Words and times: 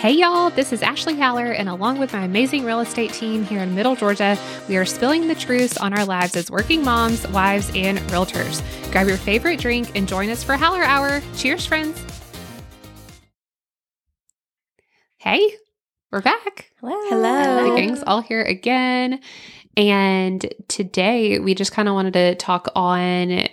Hey 0.00 0.12
y'all, 0.12 0.48
this 0.48 0.72
is 0.72 0.80
Ashley 0.80 1.14
Haller, 1.14 1.52
and 1.52 1.68
along 1.68 1.98
with 1.98 2.14
my 2.14 2.22
amazing 2.22 2.64
real 2.64 2.80
estate 2.80 3.12
team 3.12 3.44
here 3.44 3.60
in 3.60 3.74
Middle 3.74 3.94
Georgia, 3.94 4.38
we 4.66 4.78
are 4.78 4.86
spilling 4.86 5.28
the 5.28 5.34
truth 5.34 5.78
on 5.78 5.92
our 5.92 6.06
lives 6.06 6.34
as 6.36 6.50
working 6.50 6.82
moms, 6.82 7.28
wives, 7.28 7.70
and 7.74 7.98
realtors. 8.08 8.62
Grab 8.92 9.08
your 9.08 9.18
favorite 9.18 9.60
drink 9.60 9.94
and 9.94 10.08
join 10.08 10.30
us 10.30 10.42
for 10.42 10.56
Haller 10.56 10.82
Hour. 10.82 11.20
Cheers, 11.36 11.66
friends. 11.66 12.02
Hey, 15.18 15.54
we're 16.10 16.22
back. 16.22 16.70
Hello. 16.80 16.96
Hello. 17.10 17.68
The 17.68 17.76
gang's 17.76 18.02
all 18.06 18.22
here 18.22 18.42
again. 18.42 19.20
And 19.76 20.50
today 20.68 21.38
we 21.40 21.54
just 21.54 21.72
kind 21.72 21.88
of 21.90 21.94
wanted 21.94 22.14
to 22.14 22.36
talk 22.36 22.68
on 22.74 23.48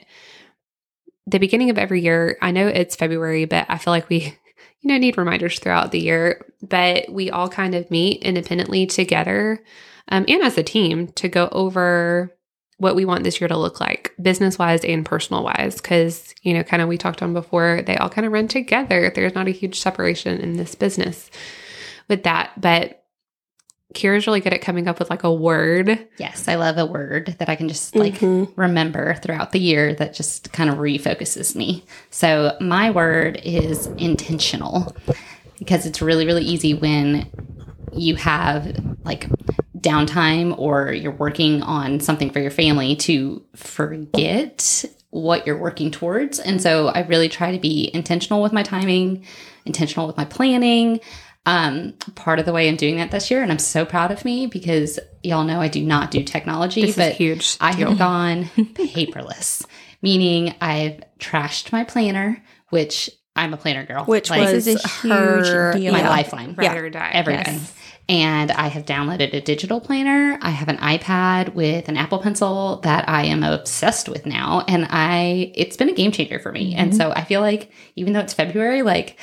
the 1.25 1.39
beginning 1.39 1.71
of 1.71 1.77
every 1.77 1.99
year. 1.99 2.37
I 2.41 2.51
know 2.51 2.69
it's 2.69 2.95
February, 2.95 3.43
but 3.43 3.65
I 3.67 3.77
feel 3.77 3.91
like 3.91 4.07
we 4.07 4.37
you 4.81 4.89
know, 4.89 4.97
need 4.97 5.17
reminders 5.17 5.59
throughout 5.59 5.91
the 5.91 5.99
year, 5.99 6.45
but 6.61 7.09
we 7.09 7.29
all 7.29 7.49
kind 7.49 7.75
of 7.75 7.89
meet 7.91 8.21
independently 8.23 8.85
together 8.85 9.63
um, 10.09 10.25
and 10.27 10.43
as 10.43 10.57
a 10.57 10.63
team 10.63 11.07
to 11.09 11.27
go 11.27 11.49
over 11.51 12.33
what 12.77 12.95
we 12.95 13.05
want 13.05 13.23
this 13.23 13.41
year 13.41 13.47
to 13.47 13.57
look 13.57 13.79
like, 13.79 14.13
business 14.21 14.59
wise 14.59 14.85
and 14.85 15.05
personal 15.05 15.43
wise. 15.43 15.75
Because, 15.81 16.33
you 16.43 16.53
know, 16.53 16.63
kind 16.63 16.81
of 16.81 16.87
we 16.87 16.97
talked 16.97 17.23
on 17.23 17.33
before, 17.33 17.81
they 17.81 17.97
all 17.97 18.09
kind 18.09 18.25
of 18.25 18.31
run 18.31 18.47
together. 18.47 19.11
There's 19.13 19.35
not 19.35 19.47
a 19.47 19.51
huge 19.51 19.79
separation 19.79 20.39
in 20.39 20.57
this 20.57 20.75
business 20.75 21.31
with 22.07 22.23
that. 22.23 22.51
But 22.61 23.03
Kira's 23.93 24.27
really 24.27 24.41
good 24.41 24.53
at 24.53 24.61
coming 24.61 24.87
up 24.87 24.99
with 24.99 25.09
like 25.09 25.23
a 25.23 25.33
word. 25.33 26.07
Yes, 26.17 26.47
I 26.47 26.55
love 26.55 26.77
a 26.77 26.85
word 26.85 27.35
that 27.39 27.47
I 27.49 27.55
can 27.55 27.69
just 27.69 27.95
like 27.95 28.15
Mhm. 28.19 28.51
remember 28.55 29.15
throughout 29.15 29.53
the 29.53 29.59
year 29.59 29.93
that 29.95 30.13
just 30.13 30.51
kind 30.51 30.69
of 30.69 30.77
refocuses 30.77 31.55
me. 31.55 31.83
So 32.09 32.55
my 32.59 32.91
word 32.91 33.39
is 33.43 33.87
intentional 33.97 34.95
because 35.57 35.85
it's 35.85 36.01
really, 36.01 36.25
really 36.25 36.43
easy 36.43 36.73
when 36.73 37.27
you 37.93 38.15
have 38.17 38.77
like 39.05 39.27
downtime 39.79 40.57
or 40.59 40.91
you're 40.91 41.11
working 41.13 41.63
on 41.63 41.99
something 42.01 42.29
for 42.29 42.39
your 42.39 42.51
family 42.51 42.95
to 42.97 43.41
forget 43.55 44.83
what 45.11 45.47
you're 45.47 45.57
working 45.57 45.89
towards. 45.91 46.39
And 46.39 46.61
so 46.61 46.89
I 46.89 47.01
really 47.03 47.29
try 47.29 47.51
to 47.53 47.59
be 47.59 47.89
intentional 47.93 48.41
with 48.43 48.51
my 48.51 48.63
timing, 48.63 49.23
intentional 49.65 50.05
with 50.05 50.17
my 50.17 50.25
planning. 50.25 50.99
Um, 51.47 51.93
part 52.15 52.39
of 52.39 52.45
the 52.45 52.51
way 52.51 52.67
I'm 52.67 52.75
doing 52.75 52.97
that 52.97 53.09
this 53.09 53.31
year, 53.31 53.41
and 53.41 53.51
I'm 53.51 53.57
so 53.57 53.85
proud 53.85 54.11
of 54.11 54.25
me 54.25 54.47
because 54.47 54.99
y'all 55.23 55.45
know 55.45 55.61
I 55.61 55.69
do 55.69 55.81
not 55.81 56.11
do 56.11 56.21
technology, 56.21 56.81
This 56.85 56.95
but 56.97 57.11
is 57.13 57.17
huge. 57.17 57.57
I 57.61 57.73
deal. 57.73 57.89
have 57.89 57.97
gone 57.97 58.43
paperless, 58.75 59.65
meaning 60.01 60.53
I've 60.61 61.01
trashed 61.19 61.71
my 61.71 61.83
planner, 61.83 62.43
which 62.69 63.09
I'm 63.35 63.53
a 63.53 63.57
planner 63.57 63.85
girl, 63.85 64.03
Which 64.05 64.29
Like, 64.29 64.41
was 64.51 64.65
This 64.65 64.75
is 64.79 64.85
a 64.85 64.87
huge 64.89 65.47
her 65.47 65.73
deal. 65.73 65.93
my 65.93 66.07
lifeline 66.07 66.53
ride 66.55 66.65
Yeah. 66.65 66.75
or 66.75 66.89
die. 66.89 67.11
every 67.13 67.33
Yes. 67.35 67.73
And 68.09 68.51
I 68.51 68.67
have 68.67 68.85
downloaded 68.85 69.33
a 69.33 69.41
digital 69.41 69.81
planner. 69.81 70.39
I 70.41 70.49
have 70.51 70.69
an 70.69 70.77
iPad 70.77 71.53
with 71.55 71.89
an 71.89 71.97
Apple 71.97 72.19
Pencil 72.19 72.79
that 72.83 73.07
I 73.09 73.25
am 73.25 73.43
obsessed 73.43 74.07
with 74.07 74.25
now. 74.25 74.63
And 74.67 74.87
I, 74.89 75.51
it's 75.55 75.75
been 75.75 75.89
a 75.89 75.93
game 75.93 76.13
changer 76.13 76.39
for 76.39 76.53
me. 76.53 76.73
And 76.73 76.95
so 76.95 77.11
I 77.11 77.25
feel 77.25 77.41
like 77.41 77.69
even 77.97 78.13
though 78.13 78.21
it's 78.21 78.33
February, 78.33 78.81
like 78.81 79.17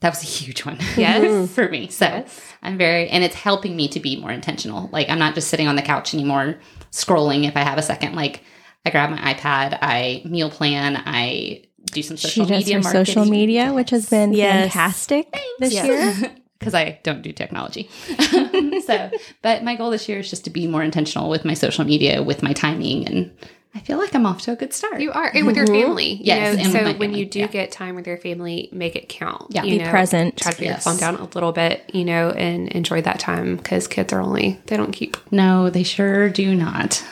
that 0.00 0.10
was 0.10 0.22
a 0.22 0.26
huge 0.26 0.64
one. 0.64 0.78
Yes. 0.96 1.22
Mm-hmm. 1.24 1.46
for 1.46 1.68
me. 1.68 1.88
So 1.88 2.04
Yes. 2.06 2.40
I'm 2.62 2.76
very, 2.78 3.08
and 3.08 3.22
it's 3.24 3.34
helping 3.34 3.76
me 3.76 3.88
to 3.88 4.00
be 4.00 4.16
more 4.20 4.30
intentional. 4.32 4.88
Like 4.92 5.08
I'm 5.08 5.18
not 5.18 5.34
just 5.34 5.48
sitting 5.48 5.68
on 5.68 5.76
the 5.76 5.82
couch 5.82 6.12
anymore 6.14 6.58
scrolling 6.90 7.46
if 7.46 7.56
I 7.56 7.60
have 7.60 7.78
a 7.78 7.82
second. 7.82 8.14
Like 8.14 8.42
I 8.84 8.90
grab 8.90 9.10
my 9.10 9.18
iPad, 9.34 9.78
I 9.82 10.22
meal 10.24 10.50
plan, 10.50 11.02
I 11.04 11.64
do 11.86 12.02
some 12.02 12.16
She 12.16 12.28
social 12.28 12.46
does 12.46 12.58
media 12.64 12.76
her 12.76 12.82
social 12.82 13.24
marketing. 13.24 13.30
media, 13.30 13.72
which 13.72 13.90
has 13.90 14.08
been 14.10 14.32
Yes. 14.32 14.72
fantastic 14.72 15.36
this 15.58 15.72
Yes. 15.72 16.20
year. 16.20 16.32
because 16.58 16.74
I 16.74 16.98
don't 17.02 17.20
do 17.22 17.32
technology. 17.32 17.88
so, 18.86 19.10
but 19.42 19.62
my 19.62 19.76
goal 19.76 19.90
this 19.90 20.08
year 20.08 20.18
is 20.20 20.30
just 20.30 20.44
to 20.44 20.50
be 20.50 20.66
more 20.66 20.82
intentional 20.82 21.28
with 21.28 21.44
my 21.44 21.52
social 21.54 21.84
media, 21.84 22.22
with 22.22 22.42
my 22.42 22.52
timing, 22.54 23.06
and 23.06 23.30
I 23.76 23.80
feel 23.80 23.98
like 23.98 24.14
I'm 24.14 24.24
off 24.24 24.40
to 24.42 24.52
a 24.52 24.56
good 24.56 24.72
start. 24.72 25.00
You 25.02 25.12
are, 25.12 25.30
and 25.34 25.46
with 25.46 25.54
your 25.56 25.66
Mhm. 25.66 25.80
family. 25.82 26.12
You 26.14 26.20
Yes, 26.24 26.56
know, 26.56 26.62
and 26.62 26.72
so 26.72 26.84
when 26.84 26.98
family, 26.98 27.18
you 27.20 27.26
do 27.26 27.40
yeah. 27.40 27.46
get 27.46 27.70
time 27.70 27.94
with 27.94 28.06
your 28.06 28.16
family, 28.16 28.70
make 28.72 28.96
it 28.96 29.08
count. 29.10 29.48
Yeah. 29.50 29.64
you 29.64 29.78
Be 29.78 29.84
present. 29.84 30.38
Try 30.38 30.52
to 30.52 30.56
put 30.56 30.64
your 30.64 30.74
Yes. 30.74 30.84
phone 30.84 30.96
down 30.96 31.16
a 31.16 31.24
little 31.34 31.52
bit, 31.52 31.88
you 31.92 32.04
know, 32.04 32.30
and 32.30 32.68
enjoy 32.68 33.02
that 33.02 33.18
time 33.20 33.56
because 33.56 33.86
kids 33.86 34.14
are 34.14 34.20
only 34.22 34.58
they 34.66 34.78
don't 34.78 34.92
keep. 34.92 35.18
no, 35.30 35.68
they 35.68 35.82
sure 35.82 36.30
do 36.30 36.54
not. 36.54 37.04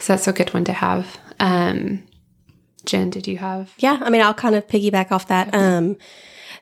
So 0.00 0.14
that's 0.14 0.26
a 0.26 0.32
good 0.32 0.54
one 0.54 0.64
to 0.64 0.72
have. 0.72 1.18
Um, 1.40 2.04
Jen, 2.86 3.10
did 3.10 3.26
you 3.26 3.36
have? 3.36 3.72
Yeah, 3.78 3.98
I 4.00 4.08
mean, 4.08 4.22
I'll 4.22 4.32
kind 4.32 4.54
of 4.54 4.66
piggyback 4.66 5.12
off 5.12 5.28
that. 5.28 5.54
Um, 5.54 5.96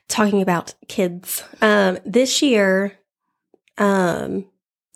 talking 0.09 0.43
about 0.43 0.75
kids, 0.89 1.45
um, 1.63 1.99
this 2.05 2.43
year, 2.43 2.99
um, 3.79 4.47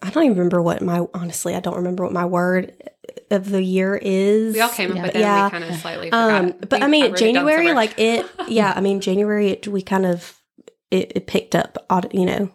I 0.02 0.10
don't 0.10 0.24
even 0.24 0.36
remember 0.38 0.60
what 0.62 0.82
my 0.82 1.06
honestly, 1.14 1.54
I 1.54 1.60
don't 1.60 1.76
remember 1.76 2.02
what 2.04 2.12
my 2.12 2.24
word 2.24 2.72
of 3.30 3.48
the 3.50 3.62
year 3.62 3.98
is. 4.00 4.54
We 4.54 4.60
all 4.60 4.68
came 4.70 4.90
up 4.90 4.96
Yeah. 4.96 5.02
with 5.02 5.14
it. 5.16 5.20
Yeah. 5.20 5.44
and 5.44 5.52
We 5.52 5.58
kind 5.60 5.72
of 5.74 5.80
slightly. 5.80 6.12
Um, 6.12 6.54
but 6.68 6.80
We- 6.80 6.82
I 6.82 6.86
mean, 6.88 7.04
it 7.06 7.16
January, 7.16 7.56
somewhere. 7.66 7.74
like 7.74 7.94
it, 7.98 8.26
yeah, 8.48 8.72
I 8.76 8.80
mean, 8.80 9.00
January, 9.00 9.50
it, 9.50 9.68
we 9.68 9.82
kind 9.82 10.06
of 10.06 10.36
it, 10.90 11.12
it 11.14 11.26
picked 11.28 11.54
up, 11.54 11.78
you 12.12 12.26
know, 12.26 12.50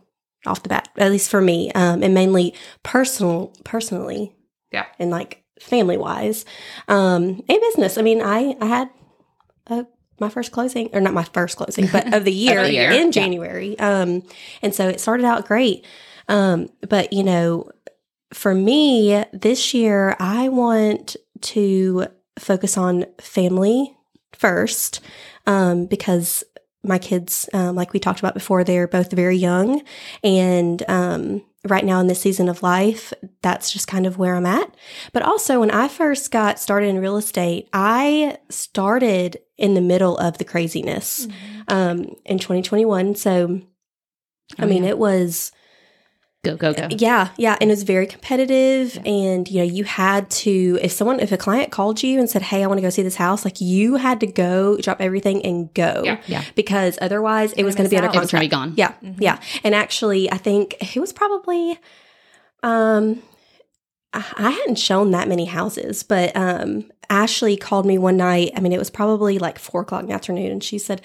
off 0.46 0.62
the 0.64 0.70
bat, 0.70 0.90
at 0.98 1.10
least 1.10 1.30
for 1.30 1.42
me, 1.42 1.72
um, 1.72 2.04
and 2.04 2.14
mainly 2.14 2.54
personal, 2.84 3.54
personally, 3.64 4.36
Yeah. 4.72 4.86
and 5.00 5.10
like 5.10 5.44
family 5.62 5.96
wise, 5.98 6.44
um, 6.90 7.42
and 7.48 7.62
business. 7.62 7.98
I 7.98 8.02
mean, 8.02 8.22
I 8.22 8.56
I 8.60 8.66
had 8.66 8.90
uh, 9.68 9.84
my 10.20 10.28
first 10.30 10.52
closing, 10.52 10.90
or 10.94 11.00
not 11.00 11.14
my 11.14 11.24
first 11.24 11.56
closing, 11.58 11.88
but 11.88 12.14
of 12.14 12.26
the 12.26 12.32
year, 12.34 12.62
the 12.64 12.74
year, 12.74 12.92
in 12.92 13.06
yeah. 13.06 13.12
January, 13.12 13.80
um, 13.80 14.22
and 14.62 14.76
so 14.76 14.88
it 14.90 15.00
started 15.00 15.26
out 15.26 15.48
great, 15.48 15.86
um, 16.28 16.68
but 16.90 17.14
you 17.14 17.24
know, 17.24 17.70
for 18.36 18.54
me 18.54 19.24
this 19.32 19.74
year, 19.74 20.16
I 20.20 20.50
want 20.50 21.16
to 21.42 22.08
focus 22.38 22.78
on 22.78 23.06
family 23.20 23.96
first 24.34 25.00
um, 25.48 25.86
because 25.86 26.44
my 26.84 27.00
kids, 27.00 27.50
um, 27.54 27.76
like 27.76 27.94
we 27.94 28.00
talked 28.00 28.20
about 28.20 28.34
before, 28.34 28.64
they're 28.64 28.88
both 28.88 29.12
very 29.14 29.38
young. 29.38 29.82
And 30.22 30.84
um, 30.90 31.44
right 31.64 31.86
now 31.86 32.00
in 32.02 32.08
this 32.08 32.22
season 32.22 32.50
of 32.50 32.62
life, 32.62 33.14
that's 33.42 33.72
just 33.72 33.88
kind 33.88 34.06
of 34.06 34.18
where 34.18 34.36
I'm 34.36 34.46
at. 34.46 34.76
But 35.14 35.24
also, 35.24 35.62
when 35.62 35.72
I 35.72 35.88
first 35.88 36.30
got 36.30 36.60
started 36.60 36.88
in 36.90 37.00
real 37.00 37.18
estate, 37.18 37.70
I 37.74 38.38
started 38.50 39.38
in 39.58 39.76
the 39.76 39.82
middle 39.82 40.18
of 40.18 40.38
the 40.40 40.44
craziness 40.46 41.28
um, 41.70 42.16
in 42.26 42.38
2021. 42.38 43.16
So, 43.16 43.62
I 44.60 44.66
Oh, 44.66 44.68
mean, 44.68 44.84
yeah. 44.84 44.90
it 44.90 44.98
was. 44.98 45.52
Go 46.46 46.56
go 46.56 46.74
go. 46.74 46.88
Yeah, 46.92 47.30
yeah, 47.38 47.58
and 47.60 47.70
it 47.70 47.74
was 47.74 47.84
very 47.84 48.08
competitive, 48.08 48.98
and 49.06 49.48
you 49.50 49.58
know, 49.58 49.64
you 49.64 49.84
had 49.84 50.30
to 50.46 50.80
if 50.82 50.92
someone 50.92 51.20
if 51.20 51.32
a 51.32 51.38
client 51.38 51.72
called 51.72 52.02
you 52.04 52.20
and 52.20 52.30
said, 52.30 52.42
"Hey, 52.44 52.64
I 52.64 52.68
want 52.68 52.78
to 52.78 52.82
go 52.82 52.90
see 52.90 53.02
this 53.04 53.16
house," 53.16 53.44
like 53.44 53.60
you 53.60 53.96
had 53.96 54.20
to 54.22 54.28
go 54.28 54.78
drop 54.78 55.02
everything 55.02 55.46
and 55.46 55.74
go, 55.74 56.02
Yeah. 56.06 56.22
Yeah. 56.28 56.44
because 56.56 56.98
otherwise 57.02 57.54
it 57.54 57.64
was 57.64 57.76
going 57.76 57.86
to 57.86 57.90
be 57.90 57.98
under 57.98 58.10
out. 58.10 58.16
It 58.16 58.20
was 58.20 58.30
contract. 58.32 58.44
be 58.44 58.48
gone. 58.48 58.74
Yeah, 58.78 58.94
yeah, 59.20 59.40
and 59.64 59.76
actually, 59.76 60.32
I 60.32 60.38
think 60.38 60.76
it 60.96 61.00
was 61.00 61.12
probably, 61.12 61.78
um, 62.64 63.22
I 64.14 64.52
hadn't 64.52 64.80
shown 64.80 65.12
that 65.12 65.28
many 65.28 65.46
houses, 65.46 66.04
but 66.04 66.36
um, 66.38 66.90
Ashley 67.10 67.58
called 67.58 67.86
me 67.86 67.98
one 67.98 68.16
night. 68.18 68.52
I 68.56 68.62
mean, 68.62 68.72
it 68.72 68.80
was 68.80 68.90
probably 68.90 69.40
like 69.40 69.60
four 69.60 69.82
o'clock 69.82 70.02
in 70.04 70.08
the 70.08 70.14
afternoon, 70.14 70.52
and 70.52 70.64
she 70.64 70.78
said, 70.78 71.02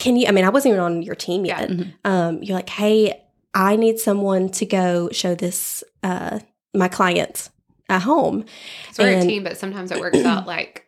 "Can 0.00 0.16
you?" 0.16 0.26
I 0.26 0.32
mean, 0.32 0.44
I 0.44 0.48
wasn't 0.48 0.72
even 0.72 0.80
on 0.84 1.02
your 1.02 1.14
team 1.14 1.44
Yeah. 1.44 1.60
yet. 1.60 1.70
Mhm. 1.70 1.92
Um, 2.04 2.42
you're 2.42 2.56
like, 2.56 2.68
"Hey, 2.70 3.22
I 3.54 3.76
need 3.76 3.98
someone 3.98 4.48
to 4.50 4.66
go 4.66 5.08
show 5.12 5.34
this 5.34 5.82
uh 6.02 6.40
my 6.74 6.88
clients 6.88 7.50
at 7.88 8.02
home." 8.02 8.44
So 8.92 9.02
we're 9.04 9.18
a 9.18 9.22
team, 9.22 9.44
but 9.44 9.56
sometimes 9.56 9.90
it 9.90 10.00
works 10.00 10.18
out 10.24 10.46
like. 10.46 10.84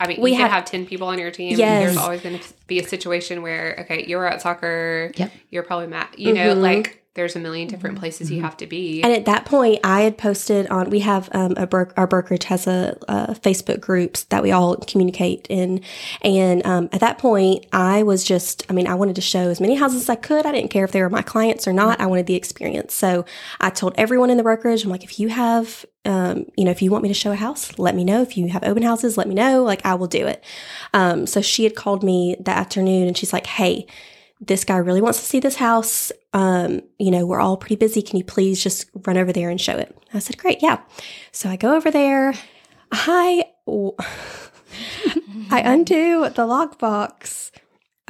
I 0.00 0.08
mean, 0.08 0.20
We 0.20 0.32
you 0.32 0.36
can 0.38 0.50
have 0.50 0.64
10 0.64 0.86
people 0.86 1.06
on 1.06 1.20
your 1.20 1.30
team. 1.30 1.56
Yes. 1.56 1.84
There's 1.84 1.96
always 1.96 2.20
going 2.22 2.36
to 2.36 2.44
be 2.66 2.80
a 2.80 2.82
situation 2.88 3.40
where, 3.40 3.76
okay, 3.82 4.04
you're 4.04 4.26
at 4.26 4.42
soccer. 4.42 5.12
Yep. 5.14 5.30
You're 5.50 5.62
probably 5.62 5.86
Matt. 5.86 6.18
You 6.18 6.32
know, 6.32 6.56
Mhm. 6.56 6.60
like 6.60 7.01
there's 7.14 7.36
a 7.36 7.38
million 7.38 7.68
different 7.68 7.98
places 7.98 8.30
you 8.30 8.38
Mhm. 8.38 8.44
have 8.44 8.56
to 8.56 8.66
be. 8.66 9.02
And 9.02 9.12
at 9.12 9.26
that 9.26 9.44
point, 9.44 9.80
I 9.84 10.00
had 10.02 10.16
posted 10.16 10.66
on. 10.68 10.88
We 10.88 11.00
have 11.00 11.28
um, 11.32 11.52
a 11.58 11.66
bro- 11.66 11.90
our 11.96 12.06
brokerage 12.06 12.44
has 12.44 12.66
a, 12.66 12.96
uh 13.06 13.34
Facebook 13.34 13.80
groups 13.80 14.24
that 14.24 14.42
we 14.42 14.50
all 14.50 14.76
communicate 14.76 15.46
in, 15.50 15.82
and 16.22 16.64
um, 16.66 16.88
at 16.92 17.00
that 17.00 17.18
point, 17.18 17.66
I 17.72 18.02
was 18.02 18.24
just. 18.24 18.64
I 18.70 18.72
mean, 18.72 18.86
I 18.86 18.94
wanted 18.94 19.16
to 19.16 19.20
show 19.20 19.50
as 19.50 19.60
many 19.60 19.74
houses 19.74 20.02
as 20.02 20.08
I 20.08 20.14
could. 20.14 20.46
I 20.46 20.52
didn't 20.52 20.70
care 20.70 20.84
if 20.84 20.92
they 20.92 21.02
were 21.02 21.10
my 21.10 21.20
clients 21.22 21.68
or 21.68 21.72
not. 21.74 22.00
I 22.00 22.06
wanted 22.06 22.26
the 22.26 22.34
experience. 22.34 22.94
So 22.94 23.26
I 23.60 23.68
told 23.68 23.92
everyone 23.98 24.30
in 24.30 24.38
the 24.38 24.42
brokerage, 24.42 24.82
I'm 24.84 24.90
like, 24.90 25.04
if 25.04 25.20
you 25.20 25.28
have, 25.28 25.84
um, 26.06 26.46
you 26.56 26.64
know, 26.64 26.70
if 26.70 26.80
you 26.80 26.90
want 26.90 27.02
me 27.02 27.08
to 27.08 27.14
show 27.14 27.32
a 27.32 27.36
house, 27.36 27.78
let 27.78 27.94
me 27.94 28.04
know. 28.04 28.22
If 28.22 28.38
you 28.38 28.48
have 28.48 28.64
open 28.64 28.82
houses, 28.82 29.18
let 29.18 29.28
me 29.28 29.34
know. 29.34 29.62
Like 29.62 29.84
I 29.84 29.94
will 29.96 30.06
do 30.06 30.26
it. 30.26 30.42
Um, 30.94 31.26
so 31.26 31.42
she 31.42 31.64
had 31.64 31.74
called 31.74 32.02
me 32.02 32.36
that 32.40 32.56
afternoon, 32.56 33.06
and 33.06 33.16
she's 33.18 33.32
like, 33.34 33.46
hey 33.46 33.86
this 34.44 34.64
guy 34.64 34.76
really 34.76 35.00
wants 35.00 35.20
to 35.20 35.24
see 35.24 35.38
this 35.38 35.54
house. 35.54 36.10
Um, 36.32 36.80
you 36.98 37.10
know, 37.10 37.26
we're 37.26 37.40
all 37.40 37.56
pretty 37.56 37.76
busy. 37.76 38.02
Can 38.02 38.16
you 38.16 38.24
please 38.24 38.62
just 38.62 38.90
run 39.06 39.18
over 39.18 39.32
there 39.32 39.50
and 39.50 39.60
show 39.60 39.76
it? 39.76 39.96
I 40.14 40.18
said, 40.18 40.38
great, 40.38 40.62
yeah. 40.62 40.80
So 41.30 41.48
I 41.48 41.56
go 41.56 41.74
over 41.76 41.90
there. 41.90 42.34
I 42.90 43.44
I 45.50 45.60
undo 45.60 46.22
the 46.22 46.46
lockbox 46.46 47.50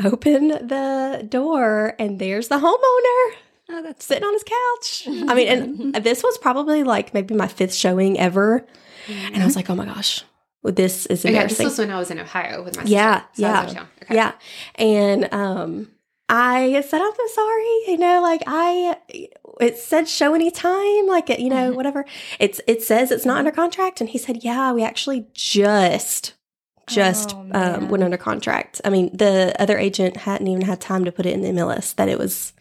open 0.04 0.48
the 0.48 1.26
door, 1.28 1.94
and 1.98 2.18
there's 2.18 2.48
the 2.48 2.56
homeowner 2.56 3.36
Oh, 3.74 3.82
that's 3.82 4.04
sitting 4.04 4.24
on 4.24 4.32
his 4.34 4.44
couch. 4.44 5.04
I 5.30 5.34
mean, 5.34 5.48
and 5.48 5.94
this 6.04 6.22
was 6.22 6.36
probably 6.38 6.84
like 6.84 7.14
maybe 7.14 7.34
my 7.34 7.48
fifth 7.48 7.74
showing 7.74 8.18
ever. 8.18 8.66
And 9.08 9.42
I 9.42 9.46
was 9.46 9.56
like, 9.56 9.70
oh 9.70 9.74
my 9.74 9.86
gosh, 9.86 10.24
this 10.62 11.06
is 11.06 11.24
Okay, 11.24 11.46
this 11.46 11.58
was 11.58 11.78
when 11.78 11.90
I 11.90 11.98
was 11.98 12.10
in 12.10 12.20
Ohio 12.20 12.62
with 12.62 12.76
my 12.76 12.84
Yeah. 12.84 13.22
So 13.32 13.42
yeah. 13.42 13.58
out 13.58 13.68
of 13.68 13.74
town. 13.74 13.88
Okay. 14.02 14.14
Yeah. 14.14 14.32
And 14.74 15.32
um 15.32 15.88
I 16.34 16.80
said, 16.80 17.00
I'm 17.02 17.12
so 17.14 17.26
sorry. 17.34 17.78
You 17.88 17.98
know, 17.98 18.20
like 18.22 18.42
I 18.46 18.96
it 19.60 19.76
said 19.78 20.08
show 20.08 20.34
any 20.34 20.50
time, 20.50 21.06
like 21.06 21.28
you 21.28 21.50
know, 21.50 21.68
Mm-hmm. 21.68 21.76
whatever. 21.76 22.04
It's 22.40 22.60
it 22.66 22.82
says 22.82 23.10
it's 23.10 23.26
not 23.26 23.38
under 23.38 23.50
contract. 23.50 24.00
And 24.00 24.08
he 24.10 24.18
said, 24.18 24.42
Yeah, 24.42 24.72
we 24.72 24.82
actually 24.82 25.26
just 25.34 26.34
just 26.88 27.34
Oh, 27.36 27.46
um, 27.52 27.88
went 27.88 28.02
under 28.02 28.16
contract. 28.16 28.80
I 28.84 28.90
mean, 28.90 29.16
the 29.16 29.54
other 29.60 29.78
agent 29.78 30.16
hadn't 30.16 30.48
even 30.48 30.62
had 30.62 30.80
time 30.80 31.04
to 31.04 31.12
put 31.12 31.26
it 31.26 31.32
in 31.34 31.42
the 31.42 31.48
MLS 31.50 31.94
that 31.96 32.08
it 32.08 32.18
was 32.18 32.54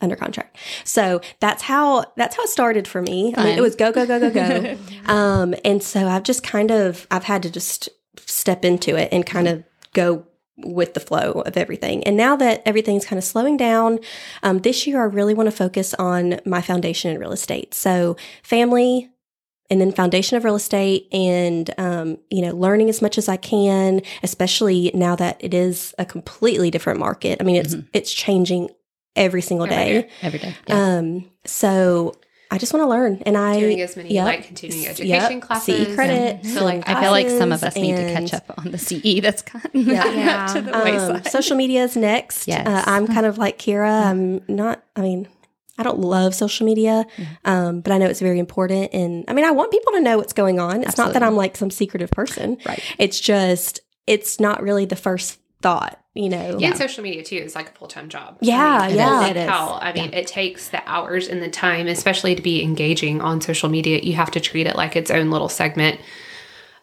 under 0.00 0.14
contract. 0.16 0.56
So 0.84 1.20
that's 1.40 1.62
how 1.62 2.04
that's 2.16 2.36
how 2.36 2.44
it 2.44 2.48
started 2.48 2.86
for 2.86 3.02
me. 3.02 3.34
I 3.36 3.44
mean, 3.44 3.58
it 3.58 3.60
was 3.60 3.74
go 3.74 3.90
go 3.92 4.06
go 4.06 4.20
go 4.20 4.30
go. 4.30 4.76
um, 5.12 5.54
and 5.64 5.82
so 5.82 6.06
I've 6.06 6.22
just 6.22 6.42
kind 6.44 6.70
of 6.70 7.06
I've 7.10 7.24
had 7.24 7.42
to 7.42 7.50
just 7.50 7.88
step 8.18 8.64
into 8.64 8.96
it 8.96 9.08
and 9.12 9.26
kind 9.26 9.48
of 9.48 9.64
go 9.92 10.24
with 10.58 10.94
the 10.94 11.00
flow 11.00 11.42
of 11.44 11.56
everything. 11.56 12.02
And 12.04 12.16
now 12.16 12.36
that 12.36 12.62
everything's 12.64 13.04
kind 13.04 13.18
of 13.18 13.24
slowing 13.24 13.56
down, 13.56 13.98
um, 14.42 14.60
this 14.60 14.86
year 14.86 15.00
I 15.00 15.04
really 15.04 15.34
want 15.34 15.48
to 15.48 15.56
focus 15.56 15.94
on 15.94 16.40
my 16.44 16.62
foundation 16.62 17.10
in 17.10 17.20
real 17.20 17.32
estate. 17.32 17.74
So 17.74 18.16
family. 18.42 19.10
And 19.68 19.80
then 19.80 19.90
foundation 19.90 20.36
of 20.36 20.44
real 20.44 20.54
estate, 20.54 21.08
and 21.12 21.68
um, 21.76 22.18
you 22.30 22.40
know, 22.40 22.52
learning 22.54 22.88
as 22.88 23.02
much 23.02 23.18
as 23.18 23.28
I 23.28 23.36
can, 23.36 24.00
especially 24.22 24.92
now 24.94 25.16
that 25.16 25.38
it 25.40 25.52
is 25.54 25.92
a 25.98 26.04
completely 26.04 26.70
different 26.70 27.00
market. 27.00 27.38
I 27.40 27.44
mean, 27.44 27.56
it's 27.56 27.74
it's 27.92 28.12
changing 28.14 28.68
every 29.16 29.42
single 29.42 29.66
Every 29.66 29.76
day. 29.76 30.02
day. 30.02 30.08
every 30.22 30.38
day. 30.38 30.54
Yeah. 30.68 30.98
Um, 30.98 31.30
so 31.46 32.14
I 32.50 32.58
just 32.58 32.72
want 32.72 32.84
to 32.84 32.88
learn, 32.88 33.22
and 33.26 33.36
I 33.36 33.58
Doing 33.58 33.80
as 33.80 33.96
many 33.96 34.14
yep. 34.14 34.24
like 34.24 34.44
continuing 34.44 34.82
Yep. 34.82 34.90
education 34.92 35.40
classes. 35.40 35.88
CE 35.88 35.94
credit. 35.94 36.40
and- 36.42 36.46
So 36.46 36.64
like 36.64 36.88
I 36.88 37.00
feel 37.02 37.10
like 37.10 37.28
some 37.28 37.50
of 37.52 37.62
us 37.64 37.74
need 37.76 37.96
to 37.96 38.12
catch 38.12 38.32
up 38.34 38.52
on 38.58 38.70
the 38.70 38.78
CE 38.78 39.20
that's 39.20 39.42
gotten 39.42 39.82
Yeah. 39.82 40.46
to 40.54 40.60
the 40.62 40.76
Um, 40.76 40.84
wayside. 40.84 41.28
social 41.30 41.56
media 41.56 41.82
is 41.84 41.96
next. 41.96 42.46
Yes. 42.46 42.66
Uh, 42.66 42.82
I'm 42.86 43.06
kind 43.08 43.26
of 43.26 43.36
like 43.38 43.58
Kira. 43.58 44.04
I'm 44.06 44.42
not, 44.48 44.82
I 44.94 45.00
mean, 45.00 45.26
I 45.78 45.82
don't 45.82 45.98
love 45.98 46.34
social 46.34 46.64
media, 46.64 47.04
um, 47.44 47.80
but 47.80 47.92
I 47.92 47.98
know 47.98 48.06
it's 48.06 48.20
very 48.20 48.38
important. 48.38 48.94
And 48.94 49.24
I 49.28 49.32
mean, 49.34 49.44
I 49.44 49.50
want 49.50 49.70
people 49.72 49.92
to 49.94 50.00
know 50.00 50.16
what's 50.16 50.32
going 50.32 50.58
on. 50.60 50.82
It's 50.84 50.96
not 50.96 51.12
that 51.14 51.22
I'm 51.22 51.36
like 51.36 51.56
some 51.56 51.70
secretive 51.70 52.10
person. 52.10 52.58
Right. 52.64 52.80
It's 52.98 53.18
just, 53.20 53.80
it's 54.06 54.38
not 54.40 54.62
really 54.62 54.84
the 54.86 54.96
first 54.96 55.38
thought, 55.66 56.00
you 56.14 56.28
know? 56.28 56.58
And 56.62 56.76
social 56.76 57.02
media 57.02 57.24
too 57.24 57.36
is 57.36 57.56
like 57.56 57.70
a 57.70 57.72
full 57.72 57.88
time 57.88 58.08
job. 58.08 58.38
Yeah, 58.40 58.78
I 58.82 58.88
mean, 58.88 58.96
yeah. 58.96 59.18
holy 59.18 59.30
It 59.30 59.36
is. 59.36 59.48
cow. 59.48 59.78
I 59.82 59.92
mean, 59.92 60.14
it 60.14 60.28
takes 60.28 60.68
the 60.68 60.88
hours 60.88 61.26
and 61.26 61.42
the 61.42 61.50
time, 61.50 61.88
especially 61.88 62.36
to 62.36 62.42
be 62.42 62.62
engaging 62.62 63.20
on 63.20 63.40
social 63.40 63.68
media. 63.68 63.98
You 64.00 64.12
have 64.14 64.30
to 64.32 64.40
treat 64.40 64.68
it 64.68 64.76
like 64.76 64.94
its 64.94 65.10
own 65.10 65.30
little 65.30 65.48
segment 65.48 66.00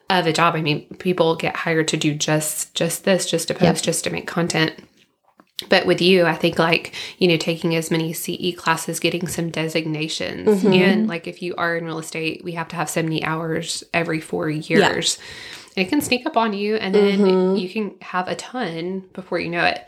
of 0.10 0.28
a 0.28 0.34
job. 0.34 0.56
I 0.56 0.62
mean, 0.62 0.86
people 0.98 1.36
get 1.38 1.56
hired 1.56 1.88
to 1.90 1.98
do 1.98 2.14
just 2.14 2.76
just 2.76 3.06
this, 3.06 3.30
just 3.30 3.48
to 3.48 3.54
post, 3.54 3.86
just 3.86 4.04
to 4.04 4.10
make 4.10 4.28
content. 4.28 4.74
But 5.70 5.86
with 5.86 6.02
you, 6.02 6.26
I 6.26 6.36
think 6.36 6.60
like, 6.60 6.94
you 7.20 7.28
know, 7.30 7.38
taking 7.38 7.74
as 7.76 7.90
many 7.90 8.12
CE 8.12 8.54
classes, 8.58 9.00
getting 9.00 9.28
some 9.28 9.50
designations. 9.50 10.62
Mm-hmm. 10.62 10.74
And 10.74 11.08
like 11.08 11.26
if 11.26 11.42
you 11.42 11.56
are 11.56 11.78
in 11.78 11.86
real 11.86 12.00
estate, 12.00 12.44
we 12.44 12.52
have 12.54 12.68
to 12.70 12.76
have 12.76 12.90
so 12.90 13.02
many 13.02 13.24
hours 13.24 13.82
every 13.94 14.20
four 14.20 14.50
years. 14.50 15.16
And 15.16 15.24
it 15.76 15.90
can 15.90 16.02
sneak 16.02 16.26
up 16.26 16.38
on 16.38 16.54
you 16.54 16.76
and 16.76 16.94
then 16.94 17.20
Mm-hmm. 17.20 17.56
you 17.58 17.70
can 17.70 17.96
have 18.02 18.28
a 18.28 18.36
ton 18.36 19.06
before 19.14 19.40
you 19.40 19.50
know 19.50 19.64
it. 19.66 19.88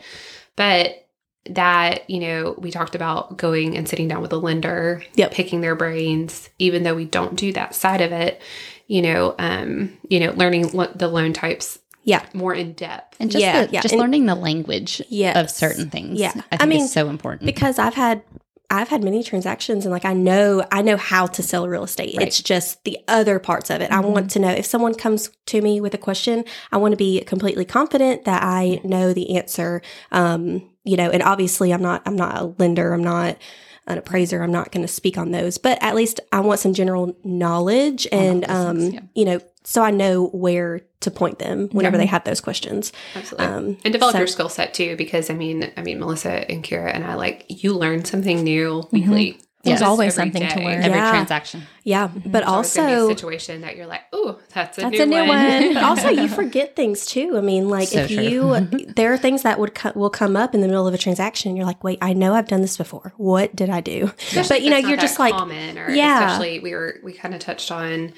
But 0.56 1.06
that, 1.48 2.08
you 2.10 2.18
know, 2.20 2.54
we 2.58 2.70
talked 2.72 2.94
about 2.96 3.36
going 3.36 3.76
and 3.76 3.88
sitting 3.88 4.08
down 4.08 4.20
with 4.22 4.32
a 4.32 4.36
lender, 4.36 5.02
Yep. 5.14 5.30
picking 5.32 5.60
their 5.60 5.76
brains, 5.76 6.48
even 6.58 6.82
though 6.82 6.94
we 6.94 7.04
don't 7.04 7.36
do 7.36 7.52
that 7.52 7.74
side 7.74 8.00
of 8.00 8.10
it, 8.12 8.40
you 8.88 9.00
know, 9.02 9.34
um, 9.38 9.96
you 10.08 10.18
know, 10.20 10.32
learning 10.32 10.70
lo- 10.72 10.90
the 10.94 11.06
loan 11.08 11.32
types 11.32 11.78
Yeah. 12.02 12.24
more 12.34 12.52
in 12.54 12.72
depth. 12.72 13.16
and 13.20 13.30
just 13.30 13.40
yeah, 13.42 13.66
the, 13.66 13.72
yeah. 13.72 13.80
just 13.80 13.92
And- 13.94 14.00
learning 14.00 14.26
the 14.26 14.34
language 14.34 15.00
of 15.00 15.50
certain 15.50 15.88
things. 15.90 16.18
Yeah. 16.18 16.32
I 16.52 16.58
I 16.60 16.66
mean, 16.66 16.80
is 16.82 16.92
so 16.92 17.08
important. 17.08 17.46
because 17.46 17.78
I've 17.78 17.94
had 17.94 18.22
I've 18.70 18.88
had 18.88 19.04
many 19.04 19.22
transactions 19.22 19.84
and 19.84 19.92
like 19.92 20.04
I 20.04 20.12
know 20.12 20.66
I 20.72 20.82
know 20.82 20.96
how 20.96 21.26
to 21.26 21.42
sell 21.42 21.68
real 21.68 21.84
estate. 21.84 22.16
Right. 22.16 22.26
It's 22.26 22.40
just 22.40 22.84
the 22.84 22.98
other 23.08 23.38
parts 23.38 23.70
of 23.70 23.80
it. 23.80 23.90
I 23.90 24.00
want 24.00 24.30
to 24.32 24.38
know 24.38 24.50
if 24.50 24.66
someone 24.66 24.94
comes 24.94 25.30
to 25.46 25.60
me 25.60 25.80
with 25.80 25.94
a 25.94 25.98
question, 25.98 26.44
I 26.72 26.78
want 26.78 26.92
to 26.92 26.96
be 26.96 27.22
completely 27.22 27.64
confident 27.64 28.24
that 28.24 28.42
I 28.42 28.80
know 28.82 29.12
the 29.12 29.36
answer. 29.36 29.82
Um, 30.10 30.70
you 30.84 30.96
know, 30.96 31.10
and 31.10 31.22
obviously 31.22 31.72
I'm 31.72 31.82
not 31.82 32.02
I'm 32.06 32.16
not 32.16 32.36
a 32.40 32.54
lender, 32.58 32.92
I'm 32.92 33.04
not 33.04 33.38
an 33.86 33.98
appraiser, 33.98 34.42
I'm 34.42 34.52
not 34.52 34.72
going 34.72 34.84
to 34.84 34.92
speak 34.92 35.16
on 35.16 35.30
those, 35.30 35.58
but 35.58 35.80
at 35.80 35.94
least 35.94 36.20
I 36.32 36.40
want 36.40 36.58
some 36.58 36.74
general 36.74 37.16
knowledge 37.22 38.06
and 38.10 38.48
um, 38.50 38.80
yeah. 38.80 39.00
you 39.14 39.24
know, 39.24 39.40
so 39.68 39.82
I 39.82 39.90
know 39.90 40.28
where 40.28 40.80
to 41.00 41.10
point 41.10 41.40
them 41.40 41.68
whenever 41.72 41.98
they 41.98 42.06
have 42.06 42.22
those 42.22 42.40
questions. 42.40 42.92
Absolutely. 43.16 43.46
Um, 43.46 43.78
and 43.84 43.92
develop 43.92 44.12
so- 44.12 44.18
your 44.18 44.26
skill 44.28 44.48
set 44.48 44.72
too, 44.72 44.96
because 44.96 45.28
I 45.28 45.34
mean, 45.34 45.72
I 45.76 45.82
mean, 45.82 45.98
Melissa 45.98 46.48
and 46.50 46.62
Kira 46.62 46.94
and 46.94 47.04
I 47.04 47.14
like 47.14 47.44
you 47.48 47.74
learn 47.74 48.04
something 48.04 48.42
new 48.44 48.84
weekly. 48.92 49.32
Mm-hmm. 49.32 49.40
There's 49.64 49.80
Just 49.80 49.90
always 49.90 50.16
every 50.16 50.30
something 50.30 50.48
to 50.48 50.64
learn. 50.64 50.80
Every 50.84 50.96
Yeah. 50.96 51.10
transaction. 51.10 51.66
Yeah, 51.82 52.06
mm-hmm. 52.06 52.30
but 52.30 52.44
There's 52.44 52.46
always 52.46 52.76
gonna 52.76 52.88
a 52.88 52.94
also 53.00 53.08
situation 53.08 53.62
that 53.62 53.76
you're 53.76 53.88
like, 53.88 54.02
oh, 54.12 54.38
that's 54.54 54.78
a 54.78 54.82
That's 54.82 54.92
new 54.96 55.02
a 55.02 55.06
new 55.06 55.16
one. 55.26 55.28
one. 55.28 55.74
But 55.74 55.82
also, 55.90 56.08
you 56.10 56.28
forget 56.28 56.76
things 56.76 57.04
too. 57.04 57.36
I 57.36 57.40
mean, 57.40 57.68
like 57.68 57.88
So 57.88 57.98
if 58.02 58.12
true. 58.12 58.22
you, 58.22 58.42
mm-hmm. 58.42 58.92
there 58.94 59.12
are 59.12 59.16
things 59.18 59.42
that 59.42 59.58
would 59.58 59.74
co- 59.74 59.90
will 59.96 60.08
come 60.10 60.36
up 60.36 60.54
in 60.54 60.60
the 60.60 60.68
middle 60.68 60.86
of 60.86 60.94
a 60.94 60.98
transaction. 60.98 61.56
You're 61.56 61.66
like, 61.66 61.82
wait, 61.82 61.98
I 62.00 62.12
know 62.12 62.32
I've 62.34 62.46
done 62.46 62.60
this 62.62 62.76
before. 62.76 63.12
What 63.16 63.56
did 63.56 63.68
I 63.68 63.80
do? 63.80 64.12
Especially 64.28 64.48
but 64.58 64.62
you 64.62 64.70
know, 64.70 64.76
if 64.76 64.80
it's 64.80 64.84
not 64.84 64.88
you're 64.90 64.98
just 65.00 65.18
like, 65.18 65.34
common, 65.34 65.78
or 65.78 65.90
Yeah. 65.90 66.26
especially 66.26 66.60
we 66.60 66.72
were 66.72 67.00
we 67.02 67.12
kind 67.12 67.34
of 67.34 67.40
touched 67.40 67.72
on. 67.72 68.12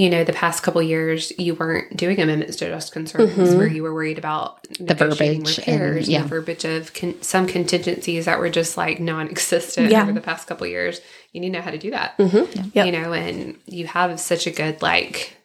You 0.00 0.08
know, 0.08 0.24
the 0.24 0.32
past 0.32 0.62
couple 0.62 0.80
years, 0.82 1.30
you 1.38 1.54
weren't 1.54 1.94
doing 1.94 2.18
amendments 2.20 2.56
to 2.56 2.68
just 2.68 2.92
concerns 2.92 3.32
Mm-hmm. 3.32 3.58
where 3.58 3.66
you 3.66 3.82
were 3.82 3.92
worried 3.92 4.16
about 4.18 4.66
the 4.78 4.94
verbiage 4.94 5.36
and- 5.36 5.58
repairs, 5.58 6.06
and, 6.06 6.12
yeah. 6.14 6.22
the 6.22 6.28
verbiage 6.28 6.64
of 6.64 6.94
con- 6.94 7.20
some 7.20 7.46
contingencies 7.46 8.24
that 8.24 8.38
were 8.38 8.48
just 8.48 8.76
like 8.78 8.98
non-existent 8.98 9.90
Yeah. 9.90 10.02
over 10.02 10.12
the 10.12 10.22
past 10.22 10.46
couple 10.48 10.66
years. 10.66 11.00
You 11.32 11.40
need 11.42 11.50
to 11.52 11.58
know 11.58 11.62
how 11.62 11.70
to 11.70 11.78
do 11.78 11.90
that. 11.90 12.16
Mhm. 12.18 12.74
Yep. 12.74 12.86
you 12.86 12.92
know, 12.92 13.12
and 13.12 13.56
you 13.66 13.86
have 13.88 14.18
such 14.18 14.46
a 14.46 14.50
good 14.50 14.80
like 14.80 15.36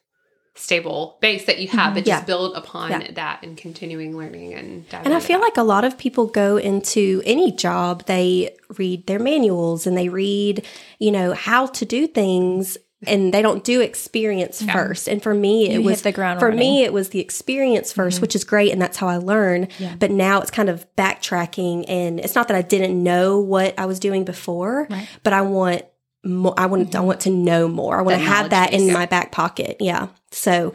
stable 0.57 1.17
base 1.19 1.45
that 1.47 1.59
you 1.59 1.67
have, 1.67 1.93
but 1.93 2.05
just 2.05 2.11
Mm-hmm. 2.11 2.21
Yeah. 2.21 2.25
build 2.25 2.55
upon 2.55 2.91
Yeah. 2.91 3.11
that 3.15 3.39
and 3.43 3.57
continuing 3.57 4.15
learning 4.17 4.53
and 4.53 4.85
and 4.93 5.13
I 5.13 5.19
feel 5.19 5.39
that. 5.39 5.43
like 5.43 5.57
a 5.57 5.63
lot 5.63 5.83
of 5.83 5.97
people 5.97 6.27
go 6.27 6.55
into 6.55 7.21
any 7.25 7.51
job, 7.51 8.05
they 8.05 8.55
read 8.77 9.05
their 9.05 9.19
manuals 9.19 9.85
and 9.85 9.97
they 9.97 10.07
read, 10.07 10.65
you 10.97 11.11
know, 11.11 11.33
how 11.33 11.65
to 11.67 11.83
do 11.83 12.07
things. 12.07 12.77
And 13.07 13.33
they 13.33 13.41
don't 13.41 13.63
do 13.63 13.81
experience 13.81 14.61
first. 14.61 15.07
And 15.07 15.21
for 15.21 15.33
me, 15.33 15.69
it 15.69 15.73
You 15.73 15.81
was 15.83 16.01
the 16.01 16.11
ground 16.11 16.39
for 16.39 16.47
running. 16.49 16.59
me, 16.59 16.83
it 16.83 16.93
was 16.93 17.09
the 17.09 17.19
experience 17.19 17.93
1st 17.93 18.21
which 18.21 18.35
is 18.35 18.43
great, 18.43 18.71
and 18.71 18.81
that's 18.81 18.97
how 18.97 19.07
I 19.07 19.17
learn. 19.17 19.67
But 19.99 20.11
now 20.11 20.41
it's 20.41 20.51
kind 20.51 20.69
of 20.69 20.85
backtracking, 20.95 21.85
and 21.87 22.19
it's 22.19 22.35
not 22.35 22.47
that 22.47 22.57
I 22.57 22.61
didn't 22.61 23.01
know 23.01 23.39
what 23.39 23.77
I 23.77 23.85
was 23.85 23.99
doing 23.99 24.23
before, 24.23 24.87
Right. 24.89 25.07
but 25.23 25.33
I 25.33 25.41
want 25.41 25.83
more. 26.23 26.53
I 26.57 26.65
want 26.65 26.95
I 26.95 27.01
want 27.01 27.19
to 27.21 27.29
know 27.29 27.67
more. 27.67 27.99
I 27.99 28.01
want 28.01 28.17
That 28.17 28.23
to 28.23 28.29
have 28.29 28.49
that 28.51 28.73
in 28.73 28.85
base. 28.87 28.93
my 28.93 29.05
back 29.05 29.31
pocket. 29.31 29.77
Yeah. 29.79 30.07
So, 30.31 30.73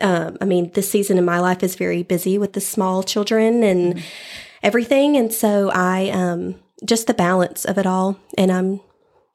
um, 0.00 0.36
I 0.40 0.44
mean, 0.46 0.70
this 0.74 0.90
season 0.90 1.18
in 1.18 1.24
my 1.24 1.38
life 1.40 1.62
is 1.62 1.74
very 1.74 2.02
busy 2.02 2.38
with 2.38 2.52
the 2.54 2.60
small 2.60 3.02
children 3.02 3.62
and 3.62 4.02
everything, 4.62 5.16
and 5.16 5.32
so 5.32 5.70
I 5.72 6.10
um, 6.10 6.56
just 6.84 7.06
the 7.06 7.14
balance 7.14 7.64
of 7.64 7.78
it 7.78 7.86
all, 7.86 8.18
and 8.38 8.50
I'm, 8.52 8.80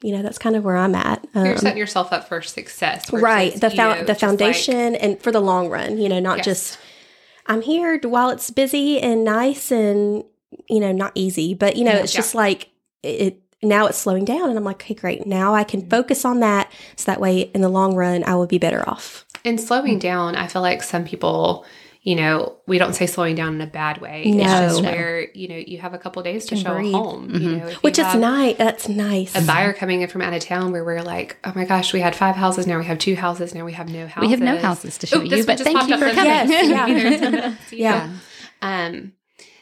you 0.04 0.12
know, 0.16 0.22
that's 0.22 0.38
kind 0.38 0.56
of 0.56 0.64
where 0.64 0.78
I'm 0.78 0.96
at. 0.96 1.26
you're 1.36 1.52
Um, 1.52 1.58
setting 1.58 1.78
yourself 1.78 2.12
up 2.12 2.28
for 2.28 2.42
success, 2.42 3.12
right 3.14 3.54
the 3.60 3.70
you 3.70 3.76
know, 3.78 3.94
the 3.94 4.06
just 4.06 4.10
like- 4.10 4.20
foundation 4.20 4.96
and 4.96 5.22
for 5.22 5.32
the 5.32 5.40
long 5.42 5.70
run 5.70 5.98
you 5.98 6.10
know 6.10 6.20
not 6.20 6.38
Yes. 6.38 6.46
just 6.46 6.78
i'm 7.48 7.62
here 7.62 8.00
while 8.04 8.30
it's 8.30 8.50
busy 8.52 9.00
and 9.00 9.24
nice 9.24 9.72
and 9.72 10.24
you 10.70 10.80
know 10.80 10.92
not 10.92 11.12
easy 11.16 11.54
but 11.54 11.76
you 11.76 11.84
know 11.84 11.92
it's 11.92 12.14
Yeah. 12.14 12.20
just 12.20 12.36
like 12.36 12.70
it 13.04 13.42
now 13.64 13.86
it's 13.88 13.98
slowing 13.98 14.26
down 14.26 14.50
and 14.50 14.58
i'm 14.58 14.64
like 14.64 14.82
okay 14.84 14.94
great 14.94 15.26
now 15.26 15.54
i 15.56 15.64
can 15.64 15.88
focus 15.90 16.24
on 16.26 16.40
that 16.42 16.72
so 16.96 17.06
that 17.12 17.20
way 17.22 17.42
in 17.56 17.62
the 17.62 17.70
long 17.70 17.96
run 17.96 18.24
i 18.26 18.36
will 18.36 18.48
be 18.48 18.58
better 18.58 18.88
off 18.88 19.26
and 19.44 19.60
slowing 19.60 19.98
down. 19.98 20.36
I 20.36 20.46
feel 20.48 20.62
like 20.62 20.84
some 20.84 21.04
people, 21.04 21.66
you 22.04 22.16
know, 22.16 22.58
we 22.66 22.80
don't 22.80 22.94
say 22.96 23.06
slowing 23.06 23.36
down 23.36 23.54
in 23.54 23.62
a 23.62 23.68
bad 23.68 24.00
way. 24.02 24.24
It's 24.26 24.36
No. 24.36 24.44
just 24.44 24.82
where 24.82 25.30
you 25.34 25.48
know 25.48 25.56
you 25.56 25.78
have 25.80 25.94
a 25.94 26.00
couple 26.00 26.24
days 26.24 26.46
to 26.46 26.56
Can 26.56 26.64
show 26.64 26.74
breathe. 26.74 26.94
a 26.94 26.98
home, 26.98 27.30
you 27.36 27.58
know, 27.58 27.68
if 27.68 27.74
you 27.74 27.80
which 27.82 28.00
is 28.00 28.16
nice 28.16 28.58
that's 28.58 28.90
nice 28.90 29.36
A 29.36 29.42
buyer 29.46 29.72
coming 29.72 30.02
in 30.02 30.08
from 30.10 30.22
out 30.24 30.34
of 30.34 30.42
town 30.42 30.72
where 30.72 30.84
we're 30.84 31.04
like, 31.04 31.38
oh 31.44 31.52
my 31.56 31.64
gosh, 31.66 31.94
we 31.94 32.00
had 32.00 32.16
five 32.16 32.36
houses, 32.36 32.66
now 32.66 32.80
we 32.80 32.86
have 32.86 32.98
two 32.98 33.16
houses, 33.16 33.54
now 33.54 33.66
we 33.66 33.74
have 33.74 33.88
no 33.90 34.08
houses. 34.08 34.22
We 34.28 34.32
have 34.32 34.40
no 34.42 34.58
houses 34.58 34.98
to 35.00 35.08
show 35.08 35.20
Ooh, 35.20 35.26
you, 35.26 35.46
but 35.46 35.60
thank 35.60 35.88
you 35.90 35.98
for 35.98 36.10
coming. 36.10 36.26
Yes, 36.26 36.70
yeah. 36.70 36.86
Maybe 36.88 37.00
they're 37.02 37.14
in 37.14 37.20
ten 37.20 37.32
minutes. 37.34 37.72
Yeah. 37.74 38.10
Um, 38.64 39.14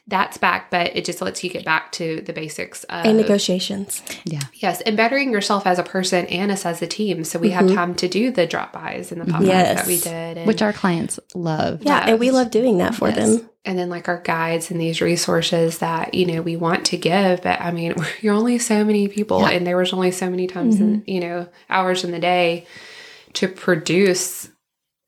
that's 0.09 0.37
back, 0.37 0.71
but 0.71 0.95
it 0.97 1.05
just 1.05 1.21
lets 1.21 1.43
you 1.43 1.49
get 1.49 1.63
back 1.63 1.91
to 1.93 2.21
the 2.21 2.33
basics 2.33 2.83
of 2.85 3.05
and 3.05 3.17
negotiations. 3.17 4.01
Yeah. 4.25 4.41
Yes, 4.53 4.81
and 4.81 4.97
bettering 4.97 5.31
yourself 5.31 5.67
as 5.67 5.77
a 5.79 5.83
person 5.83 6.25
and 6.27 6.51
us 6.51 6.65
as 6.65 6.81
a 6.81 6.87
team. 6.87 7.23
So 7.23 7.37
we 7.39 7.51
Mm-hmm. 7.51 7.67
have 7.67 7.75
time 7.75 7.95
to 7.95 8.07
do 8.07 8.31
the 8.31 8.47
drop 8.47 8.73
bys 8.73 9.11
and 9.11 9.21
the 9.21 9.25
pop 9.31 9.41
bys 9.41 9.47
Yes. 9.49 9.77
that 9.77 9.87
we 9.87 9.97
did. 9.99 10.37
And, 10.39 10.47
Which 10.47 10.61
our 10.61 10.73
clients 10.73 11.19
love. 11.35 11.83
Yeah, 11.83 12.09
and 12.09 12.19
we 12.19 12.31
love 12.31 12.49
doing 12.51 12.79
that 12.79 12.95
for 12.95 13.07
Yes. 13.09 13.17
them. 13.37 13.49
and 13.65 13.77
then 13.77 13.89
like 13.89 14.07
our 14.07 14.21
guides 14.21 14.71
and 14.71 14.79
these 14.81 14.99
resources 15.01 15.77
that, 15.79 16.13
you 16.15 16.25
know, 16.25 16.41
we 16.41 16.55
want 16.55 16.85
to 16.87 16.97
give. 16.97 17.41
But 17.43 17.61
I 17.61 17.71
mean, 17.71 17.93
you're 18.21 18.33
only 18.33 18.57
so 18.57 18.83
many 18.83 19.07
people 19.09 19.41
Yeah. 19.41 19.49
and 19.51 19.67
there 19.67 19.77
was 19.77 19.93
only 19.93 20.11
so 20.11 20.29
many 20.29 20.47
times 20.47 20.79
in, 20.79 21.01
Mm-hmm. 21.01 21.09
you 21.09 21.19
know, 21.19 21.47
hours 21.69 22.03
in 22.03 22.11
the 22.11 22.19
day 22.19 22.65
to 23.33 23.47
produce 23.47 24.49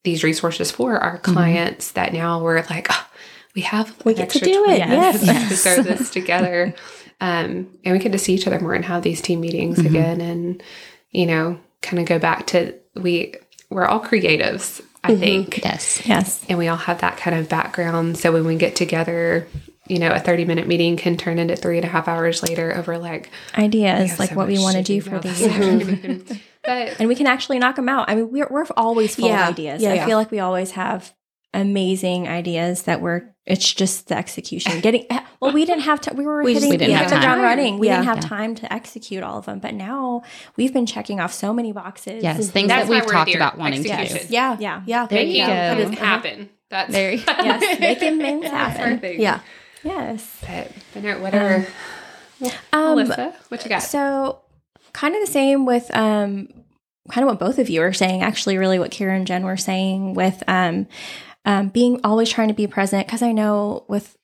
these 0.03 0.23
resources 0.23 0.71
for 0.71 0.97
our 0.97 1.17
clients 1.19 1.91
that 1.91 2.11
now 2.13 2.41
we're 2.41 2.63
like, 2.69 2.87
oh, 2.89 3.07
we 3.55 3.61
have. 3.61 3.93
We 4.05 4.13
get 4.13 4.29
to 4.31 4.39
do 4.39 4.65
it, 4.65 4.87
minutes 4.87 5.23
yes. 5.23 5.49
to 5.49 5.55
throw 5.55 5.83
this 5.95 6.09
together. 6.09 6.73
Um, 7.19 7.77
and 7.83 7.93
we 7.93 7.99
get 7.99 8.11
to 8.13 8.17
see 8.17 8.33
each 8.33 8.47
other 8.47 8.59
more 8.59 8.73
and 8.73 8.85
have 8.85 9.03
these 9.03 9.21
team 9.21 9.41
meetings 9.41 9.77
Mm-hmm. 9.77 9.87
again 9.87 10.21
and, 10.21 10.63
you 11.11 11.25
know, 11.25 11.59
kind 11.81 11.99
of 11.99 12.05
go 12.07 12.17
back 12.19 12.47
to 12.47 12.73
we 12.95 13.35
we're 13.69 13.85
all 13.85 13.99
creatives, 14.01 14.81
I 15.03 15.11
Mm-hmm. 15.11 15.19
think 15.19 15.63
Yes. 15.63 16.01
Yes. 16.05 16.45
and 16.49 16.57
we 16.57 16.67
all 16.67 16.77
have 16.77 17.01
that 17.01 17.17
kind 17.17 17.37
of 17.37 17.47
background. 17.49 18.17
So 18.17 18.31
when 18.31 18.45
we 18.45 18.55
get 18.55 18.75
together, 18.75 19.47
you 19.87 19.99
know, 19.99 20.09
a 20.11 20.19
30 20.19 20.45
minute 20.45 20.67
meeting 20.67 20.97
can 20.97 21.15
turn 21.17 21.37
into 21.39 21.55
three 21.55 21.77
and 21.77 21.85
a 21.85 21.89
half 21.89 22.07
hours 22.07 22.41
later 22.43 22.75
over 22.75 22.97
like, 22.97 23.29
Ideas 23.57 24.17
like 24.19 24.29
so 24.29 24.35
what 24.35 24.47
we 24.47 24.57
want 24.59 24.77
to 24.77 24.83
do 24.83 24.99
for 25.01 25.11
now. 25.11 25.19
the 25.19 25.27
That's 25.29 25.41
year. 25.41 26.19
so 26.27 26.35
but 26.63 26.99
and 26.99 27.07
we 27.09 27.15
can 27.15 27.27
actually 27.27 27.59
knock 27.59 27.75
them 27.75 27.89
out. 27.89 28.09
I 28.09 28.15
mean, 28.15 28.31
we're, 28.31 28.47
we're 28.49 28.65
always 28.77 29.15
full 29.15 29.27
Yeah. 29.27 29.43
of 29.47 29.53
ideas. 29.53 29.81
Yeah, 29.81 29.91
I 29.91 29.93
yeah. 29.95 30.05
feel 30.05 30.17
like 30.17 30.31
we 30.31 30.39
always 30.39 30.71
have 30.71 31.11
amazing 31.53 32.27
ideas 32.27 32.83
that 32.83 33.01
we're, 33.01 33.23
it's 33.45 33.73
just 33.73 34.07
the 34.07 34.17
execution. 34.17 34.79
Getting, 34.81 35.05
well, 35.39 35.51
we 35.51 35.65
didn't 35.65 35.83
have 35.83 35.99
to, 36.01 36.13
we 36.13 36.25
were 36.25 36.43
We 36.43 36.53
just- 36.53 36.65
we 36.69 36.77
didn't 36.77 36.91
hit 36.91 36.97
have 36.99 37.09
the 37.09 37.15
time. 37.15 37.23
ground 37.23 37.41
running. 37.41 37.79
We 37.79 37.87
Yeah. 37.87 37.97
didn't 37.97 38.05
have 38.07 38.17
Yeah. 38.23 38.29
time 38.29 38.55
to 38.55 38.71
execute 38.73 39.23
all 39.23 39.37
of 39.39 39.45
them. 39.45 39.59
But 39.59 39.73
now 39.73 40.21
we've 40.55 40.73
been 40.73 40.85
checking 40.85 41.19
off 41.19 41.33
so 41.33 41.53
many 41.53 41.71
boxes. 41.71 42.23
Yes. 42.23 42.49
Things 42.49 42.67
That's 42.69 42.87
that 42.87 42.93
we've 42.93 43.05
talked 43.11 43.33
about 43.35 43.57
wanting 43.57 43.83
to 43.83 43.89
do. 44.07 44.17
Yeah. 44.29 44.57
Yeah. 44.59 44.81
Yeah. 44.85 45.07
There 45.07 45.19
making 45.19 45.35
you 45.41 45.45
go. 45.47 45.85
things 45.85 45.99
happen. 45.99 46.49
That's 46.69 46.91
There 46.91 47.11
you 47.11 47.23
Yes. 47.27 47.79
Making 47.79 48.19
things 48.19 48.43
that's 48.43 48.79
our 48.79 48.85
happen. 48.85 48.99
thing. 48.99 49.19
Yeah. 49.21 49.39
Yes. 49.83 50.37
But, 50.47 50.71
but 50.93 51.03
no, 51.03 51.19
whatever. 51.19 51.67
Um, 52.71 52.95
Melissa, 52.95 53.33
what 53.49 53.63
you 53.63 53.69
got? 53.69 53.83
So, 53.83 54.39
kind 54.93 55.13
of 55.15 55.21
the 55.21 55.27
same 55.31 55.65
with 55.65 55.93
um, 55.95 56.47
kind 57.11 57.23
of 57.23 57.27
what 57.27 57.39
both 57.39 57.59
of 57.59 57.69
you 57.69 57.81
are 57.81 57.93
saying. 57.93 58.21
Actually, 58.23 58.57
really 58.57 58.79
what 58.79 58.91
Kira 58.91 59.15
and 59.15 59.27
Jen 59.27 59.43
were 59.43 59.57
saying 59.57 60.13
with 60.13 60.41
um, 60.47 60.87
um, 61.45 61.69
being 61.69 61.99
always 62.03 62.29
trying 62.29 62.49
to 62.49 62.53
be 62.53 62.67
present. 62.67 63.07
Because 63.07 63.21
I 63.21 63.31
know 63.31 63.85
with 63.87 64.17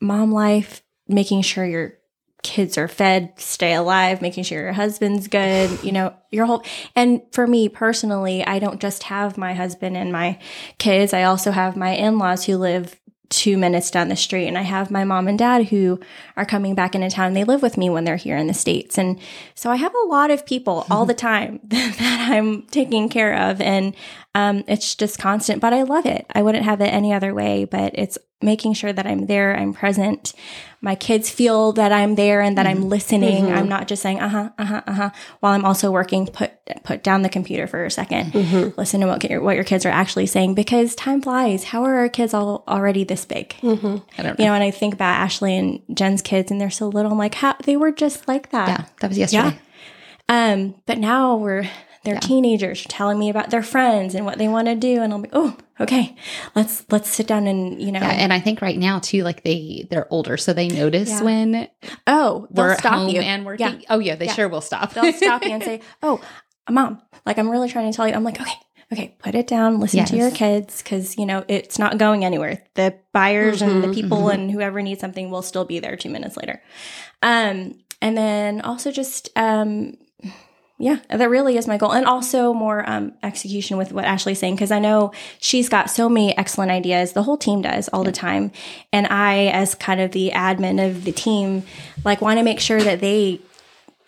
mom 0.00 0.32
life, 0.32 0.82
making 1.08 1.42
sure 1.42 1.64
your 1.64 1.94
kids 2.42 2.78
are 2.78 2.88
fed, 2.88 3.32
stay 3.36 3.74
alive, 3.74 4.22
making 4.22 4.44
sure 4.44 4.62
your 4.62 4.72
husband's 4.72 5.28
good. 5.28 5.70
You 5.84 5.92
know, 5.92 6.14
your 6.30 6.46
whole. 6.46 6.62
And 6.94 7.22
for 7.32 7.46
me 7.46 7.68
personally, 7.68 8.46
I 8.46 8.58
don't 8.58 8.80
just 8.80 9.04
have 9.04 9.36
my 9.36 9.54
husband 9.54 9.96
and 9.96 10.12
my 10.12 10.38
kids. 10.78 11.12
I 11.12 11.24
also 11.24 11.50
have 11.50 11.76
my 11.76 11.90
in 11.90 12.18
laws 12.18 12.44
who 12.44 12.56
live 12.56 13.00
two 13.30 13.56
minutes 13.56 13.92
down 13.92 14.08
the 14.08 14.16
street 14.16 14.48
and 14.48 14.58
i 14.58 14.62
have 14.62 14.90
my 14.90 15.04
mom 15.04 15.28
and 15.28 15.38
dad 15.38 15.68
who 15.68 16.00
are 16.36 16.44
coming 16.44 16.74
back 16.74 16.96
into 16.96 17.08
town 17.08 17.32
they 17.32 17.44
live 17.44 17.62
with 17.62 17.78
me 17.78 17.88
when 17.88 18.02
they're 18.02 18.16
here 18.16 18.36
in 18.36 18.48
the 18.48 18.54
states 18.54 18.98
and 18.98 19.20
so 19.54 19.70
i 19.70 19.76
have 19.76 19.94
a 19.94 20.08
lot 20.08 20.32
of 20.32 20.44
people 20.44 20.84
all 20.90 21.06
the 21.06 21.14
time 21.14 21.60
that 21.64 22.28
i'm 22.28 22.62
taking 22.62 23.08
care 23.08 23.32
of 23.34 23.60
and 23.60 23.94
um, 24.34 24.62
it's 24.68 24.94
just 24.94 25.18
constant 25.18 25.60
but 25.60 25.72
i 25.72 25.82
love 25.82 26.06
it 26.06 26.24
i 26.34 26.42
wouldn't 26.42 26.64
have 26.64 26.80
it 26.80 26.86
any 26.86 27.12
other 27.12 27.34
way 27.34 27.64
but 27.64 27.92
it's 27.94 28.16
making 28.42 28.72
sure 28.72 28.92
that 28.92 29.06
i'm 29.06 29.26
there 29.26 29.54
i'm 29.56 29.74
present 29.74 30.32
my 30.80 30.94
kids 30.94 31.28
feel 31.28 31.72
that 31.72 31.92
i'm 31.92 32.14
there 32.14 32.40
and 32.40 32.56
that 32.56 32.66
i'm 32.66 32.88
listening 32.88 33.52
i'm 33.52 33.68
not 33.68 33.86
just 33.88 34.00
saying 34.02 34.18
uh-huh 34.20 34.48
uh-huh 34.58 34.82
uh-huh 34.86 35.10
while 35.40 35.52
i'm 35.52 35.64
also 35.64 35.90
working 35.90 36.26
put 36.26 36.52
put 36.84 37.02
down 37.02 37.22
the 37.22 37.28
computer 37.28 37.66
for 37.66 37.84
a 37.84 37.88
2nd 37.88 38.32
listen 38.78 39.00
to 39.00 39.06
what 39.08 39.22
your, 39.28 39.42
what 39.42 39.56
your 39.56 39.64
kids 39.64 39.84
are 39.84 39.90
actually 39.90 40.26
saying 40.26 40.54
because 40.54 40.94
time 40.94 41.20
flies 41.20 41.64
how 41.64 41.82
are 41.84 41.96
our 41.96 42.08
kids 42.08 42.32
all 42.32 42.64
already 42.68 43.04
this 43.04 43.24
big 43.24 43.54
I 43.62 43.66
don't 43.66 43.84
know. 44.16 44.34
you 44.38 44.44
know, 44.46 44.54
and 44.54 44.62
I 44.64 44.70
think 44.70 44.94
about 44.94 45.16
Ashley 45.20 45.56
and 45.56 45.82
Jen's 45.92 46.22
kids, 46.22 46.50
and 46.50 46.60
they're 46.60 46.70
so 46.70 46.88
little. 46.88 47.12
I'm 47.12 47.18
like, 47.18 47.34
how 47.34 47.56
they 47.64 47.76
were 47.76 47.92
just 47.92 48.26
like 48.28 48.50
that. 48.52 48.68
yeah. 48.68 48.84
That 49.00 49.08
was 49.08 49.18
yesterday. 49.18 49.58
Um, 50.28 50.76
but 50.86 50.98
now 50.98 51.36
we're 51.36 51.68
they're 52.04 52.18
teenagers 52.18 52.84
telling 52.88 53.18
me 53.18 53.28
about 53.30 53.50
their 53.50 53.62
friends 53.62 54.14
and 54.14 54.24
what 54.24 54.38
they 54.38 54.48
want 54.48 54.68
to 54.68 54.74
do, 54.74 55.02
and 55.02 55.12
I'm 55.12 55.20
like, 55.22 55.30
oh, 55.34 55.56
okay, 55.80 56.16
let's 56.54 56.84
let's 56.90 57.08
sit 57.10 57.26
down 57.26 57.46
and 57.46 57.80
you 57.80 57.92
know, 57.92 58.00
Yeah, 58.00 58.10
and 58.10 58.32
I 58.32 58.40
think 58.40 58.62
right 58.62 58.78
now 58.78 58.98
too, 59.00 59.22
like 59.22 59.42
they 59.44 59.86
they're 59.90 60.06
older, 60.12 60.36
so 60.36 60.52
they 60.52 60.68
notice 60.68 61.08
Yeah. 61.10 61.22
when 61.22 61.68
oh, 62.06 62.46
we're 62.50 62.76
stop 62.76 62.94
home 63.00 63.10
you 63.10 63.20
and 63.20 63.44
working. 63.44 63.80
Yeah, 63.80 63.86
Oh 63.90 63.98
yeah, 63.98 64.16
they 64.16 64.26
Yeah. 64.26 64.34
sure 64.34 64.48
will 64.48 64.60
stop. 64.60 64.92
they'll 64.94 65.12
stop 65.12 65.42
you 65.44 65.52
and 65.52 65.62
say, 65.62 65.80
oh, 66.02 66.20
mom, 66.68 67.02
like 67.26 67.38
I'm 67.38 67.50
really 67.50 67.68
trying 67.68 67.90
to 67.90 67.96
tell 67.96 68.08
you. 68.08 68.14
I'm 68.14 68.24
like, 68.24 68.40
okay. 68.40 68.52
Okay, 68.92 69.14
put 69.20 69.36
it 69.36 69.46
down. 69.46 69.78
Listen 69.78 70.04
to 70.04 70.16
your 70.16 70.32
kids 70.32 70.82
because 70.82 71.16
you 71.16 71.24
know 71.24 71.44
it's 71.46 71.78
not 71.78 71.96
going 71.96 72.24
anywhere. 72.24 72.64
The 72.74 72.98
buyers 73.12 73.62
and 73.62 73.84
the 73.84 73.88
Mhm, 73.88 73.94
people 73.94 74.22
mhm. 74.24 74.34
and 74.34 74.50
whoever 74.50 74.82
needs 74.82 75.00
something 75.00 75.30
will 75.30 75.42
still 75.42 75.64
be 75.64 75.78
there 75.78 75.96
two 75.96 76.10
minutes 76.10 76.36
later. 76.36 76.60
Um, 77.22 77.78
and 78.02 78.16
then 78.16 78.60
also 78.62 78.90
just 78.90 79.28
um, 79.36 79.96
yeah, 80.80 80.96
that 81.10 81.28
really 81.28 81.58
is 81.58 81.68
my 81.68 81.76
goal, 81.76 81.92
and 81.92 82.06
also 82.06 82.54
more 82.54 82.88
um, 82.88 83.12
execution 83.22 83.76
with 83.76 83.92
what 83.92 84.06
Ashley's 84.06 84.38
saying 84.38 84.54
because 84.54 84.70
I 84.70 84.78
know 84.78 85.12
she's 85.38 85.68
got 85.68 85.90
so 85.90 86.08
many 86.08 86.36
excellent 86.38 86.70
ideas. 86.70 87.12
The 87.12 87.22
whole 87.22 87.36
team 87.36 87.60
does 87.60 87.88
all 87.88 88.02
the 88.02 88.12
time, 88.12 88.50
and 88.90 89.06
I, 89.06 89.48
as 89.48 89.74
kind 89.74 90.00
of 90.00 90.12
the 90.12 90.30
admin 90.30 90.84
of 90.84 91.04
the 91.04 91.12
team, 91.12 91.64
like 92.02 92.22
want 92.22 92.38
to 92.38 92.42
make 92.42 92.60
sure 92.60 92.80
that 92.80 93.00
they 93.00 93.40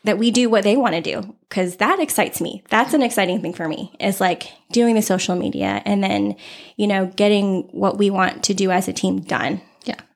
that 0.05 0.19
we 0.19 0.31
do 0.31 0.49
what 0.49 0.65
they 0.65 0.77
want 0.77 0.95
to 0.95 1.01
do 1.01 1.35
because 1.49 1.77
that 1.77 2.01
excites 2.01 2.41
me. 2.41 2.63
That's 2.71 2.95
an 2.95 3.03
exciting 3.03 3.43
thing 3.43 3.53
for 3.53 3.69
me 3.69 3.95
is 4.01 4.21
like 4.21 4.51
doing 4.73 4.95
the 4.95 5.03
social 5.03 5.37
media 5.37 5.83
and 5.85 6.03
then, 6.03 6.37
you 6.77 6.87
know, 6.87 7.07
getting 7.07 7.69
what 7.71 7.99
we 7.99 8.11
want 8.11 8.45
to 8.45 8.55
do 8.55 8.71
as 8.71 8.89
a 8.89 8.93
team 8.93 9.21
done. 9.21 9.61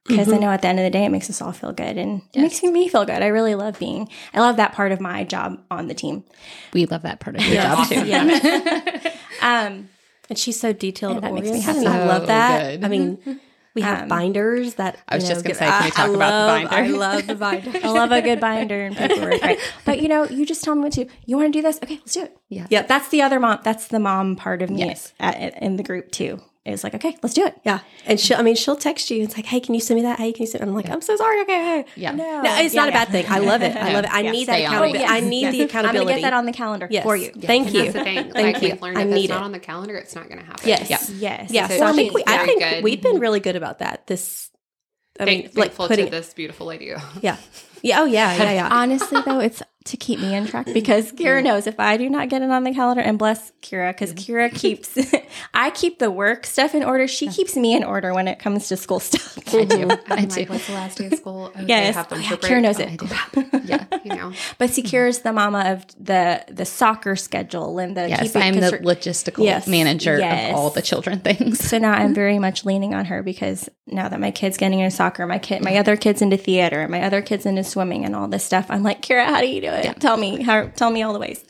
Yeah. 0.08 0.16
Because 0.18 0.32
I 0.32 0.38
know 0.38 0.50
at 0.50 0.62
the 0.62 0.68
end 0.68 0.78
of 0.78 0.84
the 0.84 0.90
day, 0.90 1.04
it 1.04 1.08
makes 1.10 1.28
us 1.30 1.42
all 1.42 1.52
feel 1.52 1.72
good 1.72 1.96
and 1.98 2.22
it 2.32 2.40
makes 2.40 2.62
me 2.62 2.88
feel 2.88 3.04
good. 3.04 3.22
I 3.22 3.26
really 3.28 3.54
love 3.54 3.78
being, 3.78 4.08
I 4.32 4.40
love 4.40 4.56
that 4.56 4.72
part 4.72 4.92
of 4.92 5.00
my 5.00 5.24
job 5.24 5.60
on 5.70 5.88
the 5.88 5.94
team. 5.94 6.24
We 6.72 6.86
love 6.86 7.02
that 7.02 7.20
part 7.20 7.36
of 7.36 7.42
your 7.44 7.62
job 7.62 7.88
too. 7.88 9.10
Um, 9.42 9.88
And 10.28 10.38
she's 10.38 10.58
so 10.58 10.72
detailed 10.72 11.16
And 11.16 11.24
that 11.24 11.34
makes 11.34 11.48
me 11.50 11.60
happy. 11.60 11.78
and 11.80 11.88
I 11.88 12.06
love 12.06 12.26
that. 12.28 12.72
good. 12.80 12.84
I 12.84 12.88
mean, 12.88 13.18
we 13.74 13.82
have 13.82 14.02
Um, 14.02 14.08
binders 14.08 14.74
that 14.74 14.96
I 15.08 15.16
was 15.16 15.24
you 15.24 15.34
just 15.34 15.44
gonna 15.44 15.54
say, 15.54 15.66
can 15.66 15.82
we 15.82 15.86
I- 15.86 15.90
talk 15.90 15.98
I 15.98 16.14
about 16.14 16.18
the 16.18 16.18
love- 16.18 16.70
binder? 16.70 16.76
I 16.76 16.86
love 16.96 17.26
the 17.26 17.34
binder. 17.34 17.70
I 17.84 17.88
love 17.90 18.12
a 18.12 18.22
good 18.22 18.40
binder 18.40 18.80
and 18.86 18.96
paperwork, 18.96 19.42
right? 19.42 19.58
But 19.84 20.00
you 20.00 20.08
know, 20.08 20.24
you 20.26 20.46
just 20.46 20.64
tell 20.64 20.74
me 20.74 20.82
what 20.82 20.92
to. 20.94 21.06
You 21.26 21.36
want 21.36 21.52
to 21.52 21.58
do 21.58 21.62
this? 21.62 21.78
Okay, 21.82 21.96
let's 21.96 22.12
do 22.14 22.22
it. 22.22 22.36
Yeah. 22.48 22.66
yeah. 22.70 22.82
That's 22.82 23.08
the 23.08 23.22
other 23.22 23.38
mom. 23.38 23.58
That's 23.62 23.88
the 23.88 23.98
mom 24.00 24.34
part 24.36 24.62
of 24.62 24.70
me 24.70 24.78
Yes. 24.78 25.12
at, 25.20 25.60
in 25.62 25.76
the 25.76 25.82
group 25.82 26.10
too. 26.10 26.40
It's 26.72 26.84
like, 26.84 26.94
okay, 26.94 27.16
let's 27.22 27.34
do 27.34 27.46
it. 27.46 27.58
Yeah, 27.64 27.80
and 28.06 28.18
she, 28.18 28.34
I 28.34 28.42
mean, 28.42 28.54
she'll 28.56 28.76
text 28.76 29.10
you. 29.10 29.22
It's 29.22 29.36
like, 29.36 29.46
hey, 29.46 29.60
can 29.60 29.74
you 29.74 29.80
send 29.80 29.96
me 29.98 30.02
that? 30.02 30.18
Hey, 30.18 30.32
can 30.32 30.42
you 30.42 30.46
send? 30.46 30.62
I'm 30.64 30.74
like, 30.74 30.88
I'm 30.90 31.00
so 31.00 31.16
sorry. 31.16 31.40
Okay, 31.42 31.80
okay. 31.80 31.90
Yeah. 31.96 32.12
No, 32.12 32.42
No, 32.42 32.56
it's 32.58 32.74
Yeah, 32.74 32.80
not 32.82 32.88
a 32.88 32.92
bad 32.92 33.08
thing. 33.08 33.24
I 33.28 33.38
love 33.38 33.62
it. 33.62 33.76
I 33.76 33.92
love 33.94 34.04
it. 34.04 34.12
I 34.12 34.20
Yeah, 34.20 34.30
need 34.32 34.48
that 34.48 34.52
stay 34.54 34.66
on 34.66 34.72
it. 34.72 34.76
accountability. 34.96 35.04
I 35.04 35.20
need 35.20 35.40
yes. 35.42 35.52
the 35.52 35.60
I'm 35.62 35.66
accountability. 35.68 36.04
gonna 36.10 36.20
get 36.20 36.22
that 36.22 36.32
on 36.34 36.46
the 36.46 36.52
calendar 36.52 36.88
Yes. 36.90 37.02
for 37.04 37.16
you. 37.16 37.30
Thank 37.32 37.66
And 37.68 37.76
you. 37.76 37.82
that's 37.82 37.92
the 37.94 38.04
thing. 38.04 38.32
Thank 38.32 38.34
like 38.54 38.62
you. 38.62 38.68
we've 38.70 38.82
learned 38.82 38.98
I 38.98 39.02
if 39.02 39.08
need 39.08 39.24
it's 39.24 39.28
not 39.30 39.42
on 39.42 39.52
the 39.52 39.58
calendar, 39.60 39.96
it's 39.96 40.14
not 40.14 40.28
going 40.28 40.40
to 40.40 40.44
happen. 40.46 40.68
Yes. 40.68 40.90
Yeah. 40.90 40.98
Yes. 41.18 41.50
Yeah, 41.50 41.68
So 41.68 41.78
so 41.78 41.86
I 41.86 41.92
think 41.92 42.14
we, 42.14 42.24
I 42.26 42.44
think 42.46 42.62
good. 42.62 42.84
we've 42.84 43.02
been 43.02 43.20
really 43.20 43.40
good 43.40 43.56
about 43.56 43.78
that. 43.78 44.06
This, 44.06 44.50
I 45.20 45.24
mean, 45.24 45.42
Thank, 45.44 45.56
like 45.56 45.64
thankful 45.68 45.88
putting, 45.88 46.06
to 46.06 46.10
this 46.10 46.34
beautiful 46.34 46.66
lady. 46.66 46.86
yeah, 47.22 47.36
yeah, 47.82 48.00
oh 48.00 48.04
yeah, 48.04 48.34
yeah, 48.36 48.52
yeah. 48.52 48.68
Honestly, 48.72 49.20
though, 49.24 49.40
it's 49.40 49.62
to 49.86 49.96
keep 49.96 50.20
me 50.20 50.34
in 50.34 50.46
track 50.46 50.66
because 50.66 51.12
Kira 51.12 51.42
knows 51.42 51.66
if 51.66 51.80
I 51.80 51.96
do 51.96 52.08
not 52.10 52.28
get 52.28 52.42
it 52.42 52.50
on 52.50 52.64
the 52.64 52.72
calendar, 52.74 53.02
and 53.02 53.18
bless 53.18 53.52
Kira, 53.62 53.92
because 53.92 54.12
Kira 54.14 54.52
keeps, 54.54 54.96
I 55.54 55.70
keep 55.70 55.98
the 55.98 56.10
work 56.10 56.44
stuff 56.46 56.74
in 56.74 56.84
order. 56.84 57.08
She 57.08 57.28
keeps 57.28 57.56
me 57.56 57.74
in 57.74 57.82
order 57.84 58.12
when 58.14 58.28
it 58.28 58.38
comes 58.38 58.68
to 58.68 58.76
school 58.76 59.00
stuff. 59.00 59.38
I 59.54 59.64
do. 59.64 59.88
I 60.08 60.24
do. 60.26 60.40
like, 60.40 60.48
what's 60.50 60.66
the 60.66 60.72
last 60.74 60.98
day 60.98 61.06
of 61.06 61.14
school? 61.14 61.50
Oh, 61.56 61.60
Yes. 61.66 61.96
Oh, 62.10 62.16
yeah. 62.16 62.28
Kira 62.36 62.60
knows 62.60 62.78
Oh, 62.78 62.82
it. 62.82 63.02
I 63.02 63.40
do. 63.60 63.60
Yeah. 63.64 63.85
You 64.06 64.14
know. 64.16 64.32
But 64.58 64.70
the 65.22 65.32
mama 65.32 65.64
of 65.72 65.84
the 66.02 66.44
the 66.48 66.64
soccer 66.64 67.16
schedule 67.16 67.78
and 67.78 67.96
the 67.96 68.08
Yes, 68.08 68.34
I'm 68.36 68.54
the 68.54 68.78
logistical 68.82 69.44
Yes. 69.44 69.66
manager 69.66 70.18
Yes. 70.18 70.50
of 70.52 70.56
all 70.56 70.70
the 70.70 70.82
children 70.82 71.20
things. 71.20 71.58
So 71.58 71.78
now 71.78 71.92
I'm 71.92 72.14
very 72.22 72.38
much 72.38 72.64
leaning 72.64 72.94
on 72.94 73.04
her 73.06 73.22
because 73.22 73.68
now 73.86 74.08
that 74.08 74.20
my 74.20 74.30
kid's 74.30 74.56
getting 74.56 74.80
into 74.80 74.94
soccer, 74.94 75.26
my 75.26 75.38
kid, 75.38 75.62
my 75.62 75.76
other 75.76 75.96
kids 75.96 76.22
into 76.22 76.36
theater, 76.36 76.86
my 76.88 77.02
other 77.02 77.22
kids 77.22 77.46
into 77.46 77.62
swimming 77.64 78.04
and 78.04 78.14
all 78.16 78.28
this 78.28 78.44
stuff, 78.44 78.66
I'm 78.68 78.82
like, 78.82 79.02
Kira, 79.02 79.24
how 79.26 79.40
do 79.40 79.46
you 79.48 79.60
do 79.60 79.68
it? 79.68 80.00
Tell 80.00 80.16
me, 80.16 80.42
how, 80.42 80.66
tell 80.68 80.90
me 80.90 81.02
all 81.02 81.12
the 81.12 81.18
ways. 81.18 81.44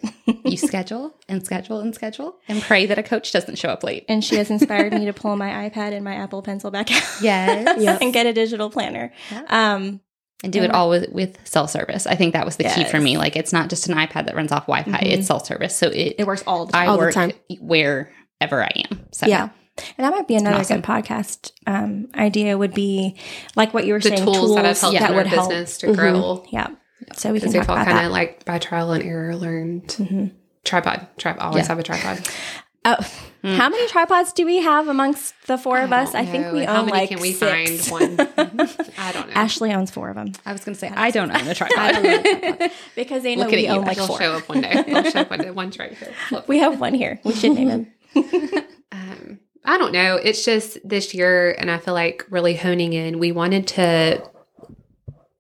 You 0.45 0.57
schedule 0.71 1.15
and 1.29 1.45
schedule 1.45 1.81
and 1.81 1.95
schedule 1.95 2.37
and 2.49 2.61
pray 2.63 2.87
that 2.87 2.99
a 2.99 3.03
coach 3.03 3.33
doesn't 3.33 3.57
show 3.59 3.69
up 3.69 3.83
late. 3.85 4.05
and 4.09 4.23
she 4.25 4.37
has 4.37 4.51
inspired 4.51 4.93
me 4.93 5.05
to 5.07 5.13
pull 5.13 5.37
my 5.37 5.69
iPad 5.69 5.93
and 5.93 6.05
my 6.05 6.15
Apple 6.17 6.43
Pencil 6.43 6.71
back 6.71 6.91
out 6.93 7.03
Yes. 7.21 8.01
and 8.03 8.13
get 8.13 8.27
a 8.27 8.33
digital 8.33 8.71
planner. 8.71 9.13
Um, 9.49 10.01
And 10.47 10.53
do 10.53 10.63
it 10.63 10.71
all 10.71 10.89
with, 10.89 11.11
with 11.11 11.39
cell 11.47 11.69
service. 11.69 12.07
I 12.07 12.15
think 12.15 12.33
that 12.33 12.45
was 12.45 12.57
the 12.57 12.65
key 12.65 12.85
for 12.85 13.01
me. 13.01 13.19
Like 13.19 13.37
it's 13.37 13.53
not 13.53 13.69
just 13.69 13.89
an 13.89 13.95
iPad 13.97 14.27
that 14.27 14.35
runs 14.35 14.53
off 14.53 14.67
Wi 14.67 14.83
Fi, 14.85 14.99
it's 14.99 15.15
mm-hmm. 15.15 15.23
cell 15.23 15.41
service. 15.41 15.77
So 15.77 15.89
it, 15.89 16.17
it 16.19 16.27
works 16.27 16.43
all 16.47 16.67
the 16.67 16.77
I 16.77 16.81
time. 16.81 16.89
All 16.91 16.97
the 16.97 17.03
work 17.03 17.15
time. 17.15 17.33
wherever 17.61 18.63
I 18.63 18.73
am. 18.91 19.07
So 19.13 19.27
Yeah. 19.27 19.51
And 19.99 20.07
that 20.07 20.11
might 20.11 20.27
be 20.27 20.37
another 20.37 20.61
awesome. 20.61 20.81
good 20.81 20.87
podcast 20.87 21.53
um, 21.67 22.09
idea. 22.15 22.57
Would 22.57 22.73
be 22.73 23.17
like 23.57 23.75
what 23.75 23.85
you 23.85 23.93
were 23.93 24.01
saying. 24.01 24.25
The 24.25 24.33
saying. 24.33 24.35
tools, 24.35 24.55
that 24.55 24.65
have 24.65 24.81
helped 24.81 24.99
that 24.99 25.15
would 25.15 25.27
help. 25.27 25.51
business 25.51 25.79
to 25.79 25.89
mm-hmm. 25.89 25.97
grow. 25.97 26.45
Yeah. 26.51 26.69
So 27.15 27.33
we 27.33 27.41
can 27.41 27.51
Because 27.51 27.67
talk 27.67 27.69
we've 27.69 27.71
all 27.71 27.83
about 27.83 27.93
kind 27.93 28.07
of 28.07 28.13
like 28.13 28.45
by 28.45 28.59
trial 28.59 28.93
and 28.93 29.05
error 29.05 29.37
learned 29.37 29.89
mm-hmm. 29.89 30.27
tripod. 30.65 31.07
Tripod. 31.19 31.43
Always 31.43 31.65
Yeah. 31.65 31.69
have 31.69 31.79
a 31.79 31.83
tripod. 31.83 32.27
Oh, 32.89 32.97
how 33.43 33.69
many 33.69 33.87
tripods 33.89 34.33
do 34.33 34.45
we 34.47 34.59
have 34.59 34.89
amongst 34.89 35.35
the 35.47 35.57
four 35.59 35.79
of 35.81 35.93
us? 35.93 36.15
I 36.15 36.25
think 36.25 36.53
we 36.53 36.65
How 36.65 36.81
own 36.81 36.87
many 36.87 36.99
like 36.99 37.09
can 37.11 37.21
we 37.21 37.33
six. 37.33 37.89
find? 37.89 38.17
One. 38.17 38.29
I 38.99 39.13
don't 39.13 39.29
know. 39.29 39.35
Ashley 39.35 39.73
owns 39.73 39.91
four 39.91 40.09
of 40.09 40.17
them 40.17 40.33
I 40.45 40.53
was 40.53 40.65
going 40.65 40.75
to 40.75 40.79
say, 40.81 40.89
I 40.89 41.11
don't 41.11 41.31
own 41.31 41.47
a 41.47 41.51
I 41.51 41.55
tripod. 41.55 41.93
don't 41.95 42.03
know. 42.03 42.23
Tripod. 42.23 42.71
because 42.97 43.23
they 43.23 43.37
know 43.37 43.47
we 43.49 43.67
you. 43.67 43.69
own 43.73 43.85
like 43.85 43.99
four. 43.99 44.19
show 44.19 44.33
up 44.35 44.49
one 44.49 44.61
day. 44.63 44.83
They'll 44.87 45.05
show 45.11 45.21
up 45.21 45.31
one 45.31 45.41
day. 45.41 45.51
One's 45.51 45.79
right 45.79 45.93
here. 45.97 46.13
Look. 46.31 46.49
We 46.49 46.59
have 46.59 46.81
one 46.81 46.95
here. 46.95 47.21
We 47.25 47.35
should 47.35 47.53
name 47.55 47.69
him. 47.69 47.93
Um, 48.93 49.41
I 49.65 49.79
don't 49.79 49.93
know. 49.93 50.15
It's 50.17 50.45
just 50.45 50.79
this 50.89 51.13
year, 51.13 51.51
and 51.59 51.71
I 51.71 51.79
feel 51.79 51.93
like 51.93 52.25
really 52.31 52.55
honing 52.57 52.93
in. 52.93 53.19
We 53.19 53.33
wanted 53.33 53.67
to 53.69 54.23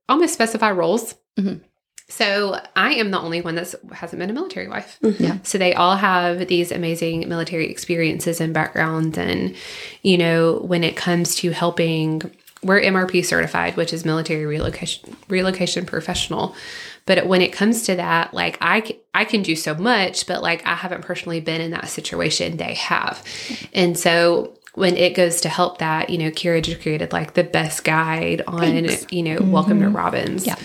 almost 0.08 0.34
specify 0.34 0.70
roles. 0.72 1.14
Mhm. 1.38 1.60
So 2.08 2.60
I 2.76 2.94
am 2.94 3.10
the 3.10 3.18
only 3.18 3.40
one 3.40 3.56
that 3.56 3.74
hasn't 3.92 4.20
been 4.20 4.30
a 4.30 4.32
military 4.32 4.68
wife. 4.68 4.98
Mm-hmm. 5.02 5.22
Yeah. 5.22 5.38
So 5.42 5.58
they 5.58 5.74
all 5.74 5.96
have 5.96 6.46
these 6.46 6.70
amazing 6.70 7.28
military 7.28 7.68
experiences 7.68 8.40
and 8.40 8.54
backgrounds, 8.54 9.18
and 9.18 9.54
you 10.02 10.16
know 10.16 10.60
when 10.60 10.84
it 10.84 10.96
comes 10.96 11.34
to 11.36 11.50
helping, 11.50 12.22
we're 12.62 12.80
MRP 12.80 13.24
certified, 13.24 13.76
which 13.76 13.92
is 13.92 14.04
military 14.04 14.46
relocation 14.46 15.16
relocation 15.28 15.84
professional. 15.84 16.54
But 17.06 17.26
when 17.26 17.40
it 17.40 17.52
comes 17.52 17.82
to 17.84 17.96
that, 17.96 18.32
like 18.32 18.56
I 18.60 18.96
I 19.12 19.24
can 19.24 19.42
do 19.42 19.56
so 19.56 19.74
much, 19.74 20.28
but 20.28 20.42
like 20.42 20.64
I 20.64 20.74
haven't 20.74 21.02
personally 21.02 21.40
been 21.40 21.60
in 21.60 21.72
that 21.72 21.88
situation. 21.88 22.56
They 22.56 22.74
have. 22.74 23.22
And 23.72 23.98
so 23.98 24.56
when 24.74 24.96
it 24.96 25.14
goes 25.14 25.40
to 25.40 25.48
help 25.48 25.78
that, 25.78 26.10
you 26.10 26.18
know, 26.18 26.30
Kira 26.30 26.62
just 26.62 26.82
created 26.82 27.12
like 27.12 27.34
the 27.34 27.44
best 27.44 27.82
guide 27.82 28.42
on, 28.46 28.60
Thanks. 28.60 29.06
you 29.10 29.22
know, 29.22 29.38
Welcome 29.40 29.80
to 29.80 29.86
mm-hmm. 29.86 29.96
Robins. 29.96 30.46
Yeah. 30.46 30.56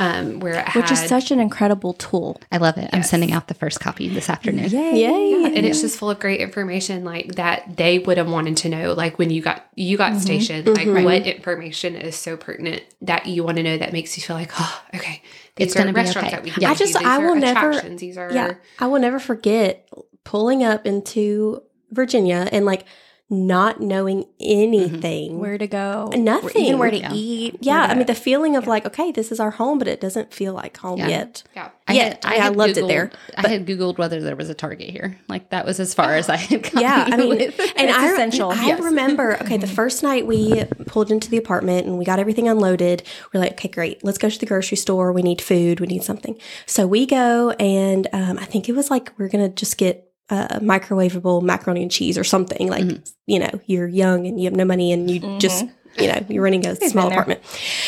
Um, 0.00 0.40
where 0.40 0.54
it 0.60 0.74
Which 0.74 0.90
is 0.90 0.98
such 0.98 1.30
an 1.30 1.40
incredible 1.40 1.92
tool. 1.92 2.40
I 2.50 2.56
love 2.56 2.78
it. 2.78 2.88
I'm 2.92 3.02
sending 3.02 3.32
out 3.32 3.48
the 3.48 3.54
first 3.54 3.80
copy 3.80 4.08
this 4.08 4.30
afternoon. 4.30 4.70
Yay. 4.70 5.44
and 5.44 5.66
it's 5.66 5.82
just 5.82 5.98
full 5.98 6.08
of 6.10 6.18
great 6.18 6.40
information 6.40 7.04
like 7.04 7.34
that 7.34 7.76
they 7.76 7.98
would 7.98 8.16
have 8.16 8.30
wanted 8.30 8.56
to 8.58 8.68
know 8.70 8.94
like 8.94 9.18
when 9.18 9.28
you 9.30 9.42
got 9.42 9.66
you 9.74 9.96
got 9.98 10.18
stationed 10.20 10.66
like 10.66 10.88
what 10.88 11.26
information 11.26 11.96
is 11.96 12.16
so 12.16 12.36
pertinent 12.36 12.82
that 13.02 13.26
you 13.26 13.44
want 13.44 13.58
to 13.58 13.62
know 13.62 13.76
that 13.76 13.92
makes 13.92 14.16
you 14.16 14.22
feel 14.22 14.36
like 14.36 14.50
oh 14.58 14.82
okay 14.94 15.22
these 15.56 15.66
It's 15.68 15.76
are 15.76 15.80
gonna 15.80 15.92
be 15.92 15.96
restaurants 16.00 16.32
okay. 16.32 16.36
that 16.42 16.56
we 16.56 16.62
Yeah. 16.62 16.70
I 16.70 16.74
just- 16.74 16.94
These 16.98 17.06
I 17.06 17.18
will 17.18 17.34
never- 17.36 17.80
these 17.90 18.16
are 18.16 18.32
Yeah, 18.32 18.54
I 18.78 18.86
will 18.86 19.00
never 19.00 19.18
forget 19.18 19.86
pulling 20.24 20.64
up 20.64 20.86
into 20.86 21.62
Virginia 21.90 22.48
and 22.52 22.64
like 22.64 22.84
not 23.32 23.80
knowing 23.80 24.24
anything. 24.40 25.38
Where 25.38 25.56
to 25.56 25.66
go? 25.66 26.10
Nothing. 26.16 26.64
Even 26.64 26.78
where 26.80 26.90
to 26.90 26.98
Yeah. 26.98 27.12
eat. 27.14 27.58
yeah, 27.60 27.82
where 27.82 27.90
I 27.90 27.94
mean 27.94 28.06
the 28.06 28.14
feeling 28.14 28.56
of 28.56 28.66
like, 28.66 28.84
okay, 28.86 29.12
this 29.12 29.30
is 29.30 29.38
our 29.40 29.52
home, 29.52 29.78
but 29.78 29.86
it 29.88 30.00
doesn't 30.00 30.34
feel 30.34 30.52
like 30.52 30.76
home 30.76 30.98
Yeah. 30.98 31.08
yet. 31.08 31.42
yeah 31.54 31.68
I 31.86 31.92
Yeah, 31.92 32.02
had, 32.04 32.18
I 32.24 32.30
mean, 32.30 32.40
I 32.40 32.44
had 32.44 32.56
loved 32.56 32.76
it 32.78 32.86
there, 32.86 33.06
Googled- 33.08 33.44
I 33.44 33.48
had 33.48 33.66
Googled 33.66 33.98
whether 33.98 34.20
there 34.20 34.36
was 34.36 34.48
a 34.48 34.54
Target 34.54 34.90
here. 34.90 35.18
Like 35.28 35.50
that 35.50 35.64
was 35.64 35.80
as 35.80 35.94
far 35.94 36.14
as 36.16 36.28
I 36.28 36.36
had 36.36 36.62
gotten. 36.62 36.80
Yeah, 36.80 37.08
I 37.10 37.16
mean, 37.16 37.32
and 37.32 37.40
It's 37.58 37.78
I, 37.98 38.12
essential. 38.12 38.50
I 38.50 38.66
Yes. 38.66 38.80
remember, 38.80 39.36
okay, 39.42 39.56
the 39.56 39.66
first 39.66 40.02
night 40.02 40.26
we 40.26 40.64
pulled 40.86 41.10
into 41.10 41.30
the 41.30 41.36
apartment 41.36 41.86
and 41.86 41.98
we 41.98 42.04
got 42.04 42.18
everything 42.18 42.48
unloaded. 42.48 43.02
We're 43.32 43.40
like, 43.40 43.52
okay, 43.52 43.68
great, 43.68 44.04
let's 44.04 44.18
go 44.18 44.28
to 44.28 44.38
the 44.38 44.46
grocery 44.46 44.76
store. 44.76 45.12
We 45.12 45.22
need 45.22 45.40
food. 45.40 45.80
We 45.80 45.86
need 45.86 46.02
something. 46.04 46.36
So 46.66 46.86
we 46.86 47.06
go, 47.06 47.50
and 47.60 48.06
um, 48.12 48.38
I 48.38 48.44
think 48.44 48.68
it 48.68 48.72
was 48.72 48.90
like 48.90 49.12
we're 49.18 49.28
gonna 49.28 49.48
just 49.48 49.76
get 49.78 50.09
uh, 50.30 50.58
microwavable 50.60 51.42
macaroni 51.42 51.82
and 51.82 51.90
cheese 51.90 52.16
or 52.16 52.24
something. 52.24 52.68
Like, 52.68 52.84
you 53.26 53.38
know, 53.38 53.50
you're 53.66 53.88
young 53.88 54.26
and 54.26 54.38
you 54.40 54.44
have 54.44 54.56
no 54.56 54.64
money, 54.64 54.92
and 54.92 55.10
you 55.10 55.38
just 55.38 55.66
you 55.98 56.06
know, 56.06 56.24
you're 56.28 56.42
renting 56.42 56.66
a 56.66 56.76
small 56.76 57.08
apartment. 57.08 57.40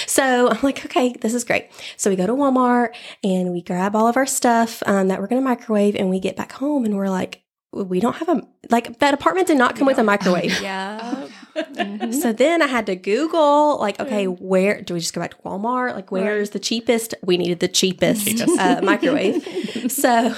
So 0.06 0.50
I'm 0.50 0.58
like, 0.62 0.84
okay, 0.84 1.14
this 1.20 1.34
is 1.34 1.44
great. 1.44 1.70
So 1.96 2.10
we 2.10 2.16
go 2.16 2.26
to 2.26 2.32
Walmart 2.32 2.94
and 3.22 3.52
we 3.52 3.62
grab 3.62 3.94
all 3.94 4.08
of 4.08 4.16
our 4.16 4.26
stuff 4.26 4.82
um, 4.86 5.08
that 5.08 5.20
we're 5.20 5.28
going 5.28 5.40
to 5.40 5.44
microwave 5.44 5.94
and 5.94 6.10
we 6.10 6.18
get 6.18 6.36
back 6.36 6.52
home 6.52 6.84
and 6.84 6.96
we're 6.96 7.08
like, 7.08 7.42
we 7.72 8.00
don't 8.00 8.16
have 8.16 8.28
a, 8.28 8.42
like, 8.70 8.98
that 8.98 9.14
apartment 9.14 9.46
did 9.46 9.56
not 9.56 9.76
come 9.76 9.86
with 9.86 9.98
a 9.98 10.02
microwave. 10.02 10.60
yeah. 10.62 11.28
So 12.10 12.32
then 12.32 12.60
I 12.60 12.66
had 12.66 12.86
to 12.86 12.96
Google, 12.96 13.78
like, 13.78 13.98
okay, 13.98 14.26
where 14.26 14.82
do 14.82 14.94
we 14.94 15.00
just 15.00 15.14
go 15.14 15.20
back 15.22 15.30
to 15.30 15.42
Walmart? 15.42 15.94
Like, 15.94 16.10
where's 16.10 16.50
the 16.50 16.58
cheapest? 16.58 17.14
We 17.22 17.38
needed 17.38 17.60
the 17.60 17.68
cheapest, 17.68 18.42
Uh, 18.58 18.80
microwave. 18.82 19.46
so, 19.92 20.34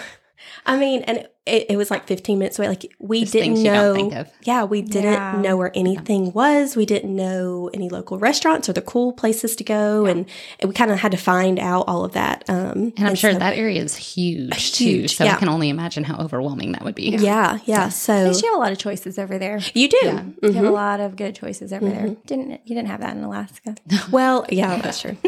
I 0.66 0.76
mean, 0.76 1.02
and 1.02 1.26
it, 1.46 1.66
it 1.70 1.76
was 1.76 1.90
like 1.90 2.06
15 2.06 2.38
minutes 2.38 2.58
away. 2.58 2.68
Like, 2.68 2.86
we 2.98 3.20
Just 3.20 3.32
didn't 3.34 3.46
things 3.56 3.58
you 3.64 3.64
know. 3.70 3.92
don't 3.92 3.94
think 3.96 4.14
of. 4.14 4.30
Yeah, 4.44 4.64
we 4.64 4.80
didn't 4.80 5.12
Yeah. 5.12 5.40
know 5.42 5.56
where 5.58 5.70
anything 5.74 6.32
was. 6.32 6.74
We 6.74 6.86
didn't 6.86 7.14
know 7.14 7.68
any 7.74 7.90
local 7.90 8.18
restaurants 8.18 8.66
or 8.68 8.72
the 8.72 8.80
cool 8.80 9.12
places 9.12 9.54
to 9.56 9.64
go. 9.64 10.06
And, 10.06 10.24
and 10.60 10.70
we 10.70 10.74
kind 10.74 10.90
of 10.90 10.98
had 11.00 11.12
to 11.12 11.18
find 11.18 11.58
out 11.58 11.84
all 11.86 12.02
of 12.04 12.12
that. 12.12 12.44
Um, 12.48 12.94
and 12.96 13.08
I'm 13.08 13.14
sure 13.14 13.32
so- 13.32 13.38
that 13.38 13.58
area 13.58 13.82
is 13.82 13.94
huge, 13.94 14.72
too. 14.72 15.06
So 15.08 15.24
yeah. 15.24 15.34
I 15.34 15.36
can 15.36 15.50
only 15.50 15.68
imagine 15.68 16.04
how 16.04 16.16
overwhelming 16.16 16.72
that 16.72 16.82
would 16.82 16.94
be. 16.94 17.10
Yeah, 17.10 17.58
yeah. 17.66 17.84
At 17.84 17.92
So 17.92 18.14
least 18.24 18.42
you 18.42 18.48
have 18.48 18.56
a 18.56 18.60
lot 18.62 18.72
of 18.72 18.78
choices 18.78 19.18
over 19.18 19.36
there. 19.38 19.60
you 19.74 19.88
do. 19.88 19.98
Yeah. 20.02 20.24
You 20.42 20.52
have 20.52 20.64
a 20.64 20.70
lot 20.70 21.00
of 21.00 21.14
good 21.16 21.34
choices 21.34 21.72
over 21.74 21.86
there. 21.88 22.16
Didn't 22.26 22.52
you 22.64 22.74
didn't 22.74 22.86
have 22.88 23.00
that 23.00 23.16
in 23.16 23.22
Alaska? 23.22 23.74
Well, 24.10 24.46
yeah, 24.50 24.80
that's 24.80 25.00
true. 25.00 25.16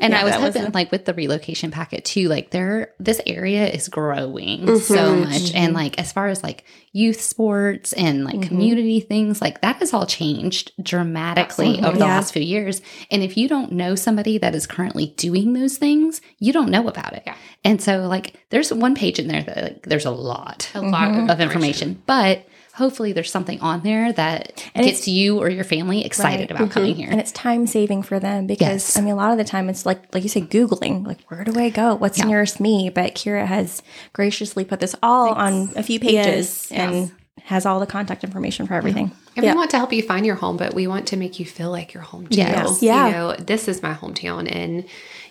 And 0.00 0.12
Yeah, 0.12 0.20
I 0.20 0.24
was 0.24 0.32
that 0.32 0.40
was 0.40 0.54
hoping, 0.56 0.72
like 0.72 0.90
with 0.92 1.04
the 1.04 1.12
relocation 1.14 1.70
packet 1.70 2.04
too, 2.04 2.28
like 2.28 2.50
there, 2.50 2.92
this 2.98 3.20
area 3.26 3.68
is 3.68 3.88
growing 3.88 4.60
Mm-hmm. 4.60 4.76
so 4.94 5.14
much, 5.16 5.54
and 5.60 5.74
like 5.74 5.98
as 5.98 6.12
far 6.12 6.28
as 6.28 6.42
like 6.42 6.64
youth 6.92 7.20
sports 7.20 7.92
and 7.92 8.24
like 8.24 8.34
Mm-hmm. 8.36 8.48
community 8.48 9.00
things, 9.00 9.40
like 9.40 9.60
that 9.60 9.76
has 9.76 9.92
all 9.94 10.06
changed 10.06 10.72
dramatically 10.82 11.78
over 11.80 11.92
the 11.92 11.98
Yeah. 12.04 12.16
last 12.16 12.32
few 12.32 12.42
years. 12.42 12.80
And 13.10 13.22
if 13.22 13.36
you 13.36 13.48
don't 13.48 13.72
know 13.72 13.94
somebody 13.94 14.38
that 14.38 14.54
is 14.54 14.66
currently 14.66 15.06
doing 15.16 15.52
those 15.52 15.76
things, 15.78 16.20
you 16.38 16.52
don't 16.52 16.70
know 16.70 16.88
about 16.88 17.12
it. 17.12 17.22
Yeah. 17.26 17.36
And 17.64 17.80
so, 17.82 18.06
like, 18.08 18.36
there's 18.50 18.72
one 18.72 18.94
page 18.94 19.18
in 19.18 19.28
there 19.28 19.42
that 19.42 19.62
like 19.62 19.82
there's 19.82 20.06
a 20.06 20.10
lot 20.10 20.70
a 20.74 20.80
lot 20.80 21.08
Mm-hmm. 21.10 21.30
of 21.30 21.40
information, 21.40 22.02
but 22.06 22.46
hopefully 22.80 23.12
there's 23.12 23.30
something 23.30 23.60
on 23.60 23.82
there 23.82 24.12
that 24.14 24.68
And 24.74 24.84
gets 24.84 25.06
you 25.06 25.38
or 25.38 25.48
your 25.48 25.62
family 25.64 26.04
excited 26.04 26.40
Right. 26.40 26.50
about 26.50 26.62
mm-hmm. 26.64 26.72
coming 26.72 26.94
here. 26.96 27.08
And 27.10 27.20
it's 27.20 27.30
time 27.32 27.66
saving 27.68 28.02
for 28.02 28.18
them 28.18 28.46
because 28.48 28.82
Yes. 28.88 28.96
I 28.96 29.02
mean 29.02 29.12
a 29.12 29.16
lot 29.16 29.30
of 29.30 29.38
the 29.38 29.44
time 29.44 29.68
it's 29.68 29.86
like 29.86 30.12
like 30.14 30.22
you 30.24 30.28
say 30.28 30.40
Googling, 30.40 31.06
like 31.06 31.20
where 31.28 31.44
do 31.44 31.58
I 31.60 31.68
go? 31.70 31.94
What's 31.94 32.18
Yeah. 32.18 32.24
nearest 32.24 32.58
me? 32.58 32.90
But 32.90 33.14
Kira 33.14 33.46
has 33.46 33.82
graciously 34.12 34.64
put 34.64 34.80
this 34.80 34.96
all 35.02 35.28
on 35.34 35.70
a 35.76 35.82
few 35.82 36.00
pages 36.00 36.66
Yes, 36.70 36.72
and 36.72 37.12
has 37.44 37.64
all 37.66 37.80
the 37.80 37.86
contact 37.86 38.24
information 38.24 38.66
for 38.66 38.74
everything. 38.74 39.12
And 39.36 39.44
Yeah. 39.44 39.52
we 39.52 39.56
want 39.58 39.70
to 39.70 39.78
help 39.78 39.92
you 39.92 40.02
find 40.02 40.26
your 40.26 40.34
home, 40.36 40.56
but 40.56 40.74
we 40.74 40.86
want 40.86 41.06
to 41.08 41.16
make 41.16 41.38
you 41.38 41.46
feel 41.46 41.70
like 41.70 41.94
your 41.94 42.02
home 42.02 42.26
too. 42.26 42.38
Yes. 42.38 42.82
Yeah. 42.82 43.06
You 43.06 43.12
know, 43.12 43.36
this 43.36 43.68
is 43.68 43.82
my 43.82 43.94
hometown. 43.94 44.50
And, 44.50 44.84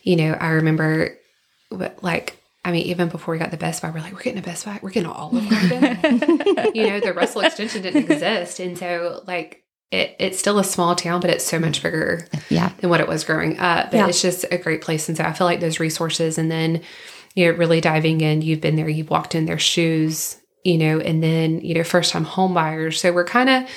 you 0.04 0.16
know, 0.16 0.34
I 0.34 0.50
remember 0.50 1.18
like, 2.02 2.39
I 2.64 2.72
mean, 2.72 2.86
even 2.88 3.08
before 3.08 3.34
we 3.34 3.40
got 3.40 3.52
the 3.52 3.58
Best 3.58 3.82
Buy, 3.82 3.90
we're 3.90 4.02
like, 4.02 4.14
we're 4.14 4.22
getting 4.22 4.40
a 4.40 4.46
Best 4.46 4.66
Buy, 4.66 4.80
we're 4.82 4.90
getting 4.90 5.10
Olive 5.10 5.50
Garden. 5.50 5.82
you 6.76 6.88
know, 6.88 7.00
the 7.00 7.14
Russell 7.16 7.42
extension 7.42 7.82
didn't 7.82 8.12
exist. 8.12 8.60
And 8.60 8.78
so, 8.78 9.24
like, 9.26 9.64
it, 9.92 10.16
it's 10.20 10.38
still 10.38 10.60
a 10.60 10.64
small 10.64 10.96
town, 10.96 11.22
but 11.22 11.30
it's 11.30 11.46
so 11.46 11.58
much 11.58 11.82
bigger 11.82 12.28
yeah. 12.50 12.70
than 12.80 12.90
what 12.90 13.00
it 13.00 13.08
was 13.08 13.24
growing 13.24 13.58
up. 13.60 13.92
But 13.92 13.98
Yeah. 13.98 14.08
it's 14.08 14.22
just 14.22 14.46
a 14.52 14.58
great 14.58 14.82
place. 14.82 15.08
And 15.08 15.18
so 15.18 15.24
I 15.24 15.34
feel 15.34 15.48
like 15.48 15.62
those 15.62 15.80
resources 15.80 16.38
and 16.38 16.52
then, 16.52 16.82
you 17.34 17.46
know, 17.50 17.58
really 17.58 17.82
diving 17.82 18.22
in, 18.22 18.42
you've 18.42 18.62
been 18.62 18.76
there, 18.76 18.90
you've 18.90 19.10
walked 19.10 19.36
in 19.36 19.46
their 19.46 19.58
shoes, 19.58 20.38
you 20.64 20.78
know, 20.78 21.00
and 21.00 21.24
then, 21.24 21.62
you 21.62 21.74
know, 21.74 21.84
first 21.84 22.12
time 22.12 22.26
home 22.26 22.54
buyers. 22.54 23.00
So 23.00 23.12
we're 23.14 23.26
kind 23.26 23.50
of, 23.50 23.70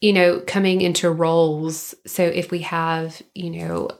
you 0.00 0.12
know, 0.12 0.40
coming 0.46 0.80
into 0.80 1.10
roles. 1.10 1.94
So 2.06 2.22
if 2.22 2.50
we 2.50 2.60
have, 2.60 3.20
you 3.34 3.50
know, 3.50 3.90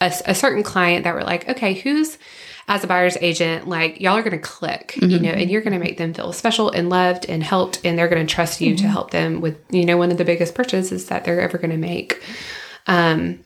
a, 0.00 0.12
a 0.26 0.34
certain 0.34 0.62
client 0.62 1.04
that 1.04 1.14
we're 1.14 1.22
like, 1.22 1.48
okay, 1.48 1.74
who's 1.74 2.16
as 2.66 2.82
a 2.82 2.86
buyer's 2.86 3.16
agent, 3.20 3.68
like 3.68 4.00
y'all 4.00 4.16
are 4.16 4.22
going 4.22 4.32
to 4.32 4.38
click, 4.38 4.96
you 5.00 5.18
know, 5.18 5.30
and 5.30 5.50
you're 5.50 5.60
going 5.60 5.72
to 5.74 5.78
make 5.78 5.98
them 5.98 6.14
feel 6.14 6.32
special 6.32 6.70
and 6.70 6.88
loved 6.88 7.26
and 7.28 7.42
helped, 7.42 7.84
and 7.84 7.98
they're 7.98 8.08
going 8.08 8.26
to 8.26 8.34
trust 8.34 8.60
you 8.60 8.74
to 8.76 8.88
help 8.88 9.10
them 9.10 9.40
with, 9.40 9.58
you 9.70 9.84
know, 9.84 9.96
one 9.96 10.10
of 10.10 10.18
the 10.18 10.24
biggest 10.24 10.54
purchases 10.54 11.06
that 11.06 11.24
they're 11.24 11.40
ever 11.40 11.58
going 11.58 11.70
to 11.70 11.76
make. 11.76 12.22
Um, 12.86 13.40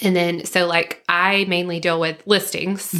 and 0.00 0.14
then 0.14 0.44
so 0.44 0.66
like 0.66 1.02
I 1.08 1.46
mainly 1.48 1.80
deal 1.80 1.98
with 1.98 2.22
listings 2.26 2.92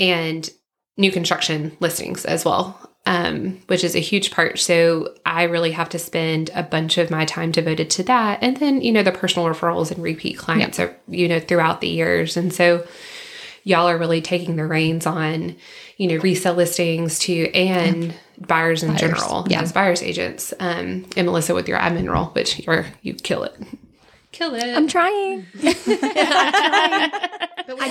and 0.00 0.50
new 0.96 1.12
construction 1.12 1.76
listings 1.80 2.24
as 2.24 2.44
well. 2.44 2.90
Um, 3.06 3.60
which 3.66 3.84
is 3.84 3.94
a 3.94 3.98
huge 3.98 4.30
part. 4.30 4.58
So 4.58 5.14
I 5.26 5.42
really 5.42 5.72
have 5.72 5.90
to 5.90 5.98
spend 5.98 6.48
a 6.54 6.62
bunch 6.62 6.96
of 6.96 7.10
my 7.10 7.26
time 7.26 7.52
devoted 7.52 7.90
to 7.90 8.02
that. 8.04 8.38
And 8.40 8.56
then, 8.56 8.80
you 8.80 8.92
know, 8.92 9.02
the 9.02 9.12
personal 9.12 9.46
referrals 9.46 9.90
and 9.90 10.02
repeat 10.02 10.38
clients 10.38 10.80
are, 10.80 10.96
you 11.06 11.28
know, 11.28 11.38
throughout 11.38 11.82
the 11.82 11.88
years. 11.88 12.38
And 12.38 12.50
so 12.50 12.86
y'all 13.64 13.88
are 13.88 13.98
really 13.98 14.20
taking 14.20 14.56
the 14.56 14.66
reins 14.66 15.06
on, 15.06 15.56
you 15.96 16.06
know, 16.06 16.16
resale 16.18 16.52
listings 16.54 17.18
too 17.18 17.50
and 17.54 18.14
buyers 18.38 18.82
in 18.82 18.90
Buyers, 18.90 19.00
general 19.00 19.46
yeah. 19.48 19.62
as 19.62 19.72
buyers 19.72 20.02
agents. 20.02 20.52
Um, 20.60 21.06
and 21.16 21.26
Melissa 21.26 21.54
with 21.54 21.66
your 21.68 21.78
admin 21.78 22.10
role, 22.10 22.26
which 22.26 22.58
you're 22.60 22.84
you 23.02 23.14
kill 23.14 23.44
it. 23.44 23.56
Kill 24.32 24.54
it. 24.54 24.64
I'm 24.64 24.88
trying. 24.88 25.46
I 25.62 25.72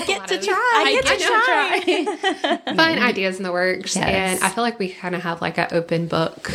get 0.06 0.28
to 0.28 0.38
try. 0.38 0.72
I 0.76 1.00
get 1.02 1.18
to 1.18 2.60
try. 2.64 2.74
Find 2.76 3.02
ideas 3.02 3.38
in 3.38 3.44
the 3.44 3.52
works. 3.52 3.96
Yes. 3.96 4.06
And 4.06 4.44
I 4.44 4.50
feel 4.50 4.62
like 4.62 4.78
we 4.78 4.90
kind 4.90 5.14
of 5.14 5.22
have 5.22 5.40
like 5.40 5.56
an 5.58 5.68
open 5.72 6.06
book 6.06 6.52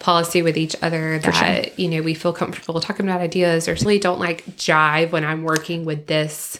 policy 0.00 0.42
with 0.42 0.58
each 0.58 0.74
other 0.82 1.20
that 1.20 1.78
you 1.78 1.88
know 1.88 2.02
we 2.02 2.12
feel 2.12 2.32
comfortable 2.32 2.80
talking 2.80 3.06
about 3.06 3.20
ideas 3.20 3.68
or 3.68 3.74
really 3.74 4.00
don't 4.00 4.18
like 4.18 4.44
jive 4.56 5.12
when 5.12 5.24
I'm 5.24 5.44
working 5.44 5.84
with 5.84 6.08
this 6.08 6.58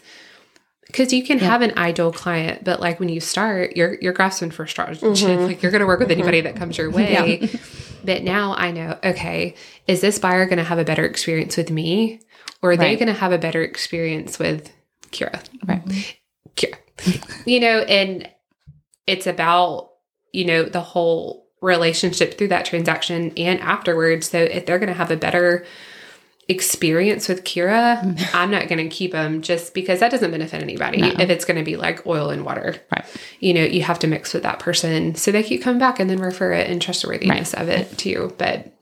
because 0.93 1.13
you 1.13 1.25
can 1.25 1.39
have 1.39 1.63
an 1.63 1.73
ideal 1.79 2.13
client, 2.13 2.65
but 2.65 2.79
like 2.79 3.01
when 3.01 3.09
you 3.09 3.19
start, 3.19 3.77
you're 3.77 3.95
you're 4.01 4.13
grasping 4.13 4.51
for 4.51 4.67
straws. 4.67 5.01
Mm-hmm. 5.01 5.45
Like 5.47 5.63
you're 5.63 5.73
going 5.73 5.81
to 5.81 5.87
work 5.87 5.99
with 6.01 6.11
anybody 6.11 6.43
that 6.43 6.55
comes 6.55 6.77
your 6.79 6.91
way. 6.91 7.49
But 8.05 8.23
now 8.25 8.55
I 8.55 8.73
know, 8.73 8.99
okay, 9.03 9.55
is 9.87 10.01
this 10.01 10.19
buyer 10.19 10.45
going 10.47 10.59
to 10.59 10.65
have 10.65 10.79
a 10.79 10.85
better 10.85 11.05
experience 11.05 11.57
with 11.57 11.71
me, 11.71 12.21
or 12.61 12.73
are 12.73 12.77
they 12.77 12.91
Right. 12.91 12.99
going 12.99 13.07
to 13.13 13.19
have 13.19 13.33
a 13.33 13.39
better 13.39 13.63
experience 13.63 14.39
with 14.39 14.71
Kira? 15.13 15.43
Right. 15.67 16.17
Kira, 16.57 16.77
you 17.47 17.61
know, 17.61 17.79
and 17.81 18.29
it's 19.07 19.27
about 19.27 19.91
you 20.33 20.45
know 20.45 20.63
the 20.65 20.81
whole 20.81 21.49
relationship 21.63 22.37
through 22.37 22.49
that 22.49 22.65
transaction 22.65 23.33
and 23.37 23.61
afterwards. 23.61 24.29
So 24.29 24.39
if 24.39 24.67
they're 24.67 24.81
going 24.81 24.89
to 24.89 24.95
have 24.95 25.11
a 25.13 25.17
better 25.17 25.65
experience 26.49 27.29
with 27.29 27.45
Kira, 27.45 28.01
Mm-hmm. 28.03 28.37
I'm 28.37 28.51
not 28.51 28.69
going 28.69 28.79
to 28.79 28.95
keep 28.95 29.13
them 29.13 29.43
just 29.43 29.75
because 29.75 30.01
that 30.01 30.11
doesn't 30.11 30.31
benefit 30.31 30.63
anybody. 30.63 31.01
If 31.03 31.31
it's 31.31 31.45
going 31.45 31.57
to 31.59 31.65
be 31.65 31.77
like 31.77 32.07
oil 32.07 32.31
and 32.31 32.45
water, 32.45 32.77
Right. 32.95 33.05
you 33.41 33.55
know, 33.55 33.63
you 33.65 33.83
have 33.83 33.99
to 34.01 34.07
mix 34.07 34.35
with 34.35 34.43
that 34.43 34.59
person 34.59 35.15
so 35.15 35.31
they 35.31 35.43
keep 35.43 35.63
coming 35.63 35.79
back 35.79 36.01
and 36.01 36.11
then 36.11 36.19
refer 36.21 36.53
it 36.53 36.69
and 36.71 36.83
trustworthiness 36.83 37.55
of 37.55 37.69
it 37.69 37.97
to 37.99 38.09
you. 38.09 38.35
But 38.39 38.73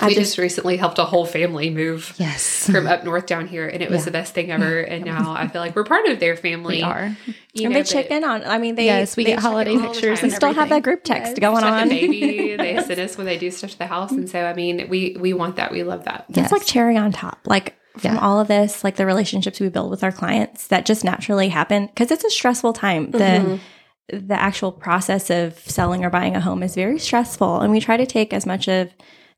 I 0.00 0.06
we 0.06 0.14
just- 0.14 0.30
just 0.30 0.38
recently 0.38 0.76
helped 0.76 0.98
a 0.98 1.04
whole 1.04 1.26
family 1.26 1.68
move 1.68 2.14
Yes. 2.16 2.66
from 2.70 2.86
up 2.86 3.04
north 3.04 3.26
down 3.26 3.46
here, 3.48 3.68
and 3.68 3.82
it 3.82 3.90
was 3.90 4.04
the 4.04 4.10
best 4.10 4.32
thing 4.32 4.50
ever. 4.50 4.80
And 4.90 5.04
now 5.04 5.32
I 5.36 5.46
feel 5.48 5.60
like 5.60 5.76
we're 5.76 5.84
part 5.84 6.06
of 6.06 6.20
their 6.20 6.36
family. 6.36 6.76
We 6.76 6.82
are. 6.82 7.16
You 7.52 7.66
and 7.66 7.74
know, 7.74 7.80
they 7.80 7.84
check 7.84 8.10
in 8.10 8.24
on. 8.24 8.42
I 8.44 8.58
mean, 8.58 8.76
they 8.76 8.86
Yes, 8.86 9.16
we 9.16 9.24
they 9.24 9.32
get 9.32 9.40
holiday 9.40 9.72
in 9.72 9.78
all 9.80 9.88
the 9.88 9.92
pictures. 9.92 10.22
We 10.22 10.30
still 10.30 10.54
have 10.54 10.68
that 10.70 10.82
group 10.82 11.04
text 11.04 11.38
going 11.40 11.64
on. 11.64 11.88
baby. 11.88 12.56
They 12.60 12.80
send 12.82 13.00
us 13.00 13.16
when 13.16 13.26
they 13.26 13.36
do 13.38 13.50
stuff 13.50 13.70
to 13.70 13.78
the 13.78 13.86
house, 13.86 14.12
and 14.12 14.28
so 14.28 14.44
I 14.44 14.54
mean, 14.54 14.88
we 14.88 15.16
we 15.18 15.32
want 15.32 15.56
that. 15.56 15.72
We 15.72 15.82
love 15.82 16.04
that. 16.04 16.26
That's 16.28 16.52
like 16.52 16.64
cherry 16.64 16.96
on 16.96 17.12
top. 17.12 17.40
Like 17.46 17.74
from 17.98 18.14
Yeah. 18.14 18.20
all 18.20 18.40
of 18.40 18.48
this, 18.48 18.82
like 18.84 18.96
the 18.96 19.04
relationships 19.06 19.60
we 19.60 19.68
build 19.68 19.90
with 19.90 20.02
our 20.04 20.12
clients 20.12 20.68
that 20.68 20.86
just 20.86 21.04
naturally 21.04 21.48
happen 21.48 21.86
because 21.86 22.10
it's 22.10 22.24
a 22.24 22.30
stressful 22.30 22.72
time. 22.72 23.10
The 23.10 23.18
mm-hmm. 23.18 24.26
the 24.28 24.40
actual 24.40 24.72
process 24.72 25.28
of 25.30 25.58
selling 25.58 26.04
or 26.04 26.10
buying 26.10 26.36
a 26.36 26.40
home 26.40 26.62
is 26.62 26.74
very 26.74 26.98
stressful, 26.98 27.60
and 27.60 27.70
we 27.72 27.80
try 27.80 27.96
to 27.96 28.06
take 28.06 28.32
as 28.32 28.46
much 28.46 28.68
of 28.68 28.90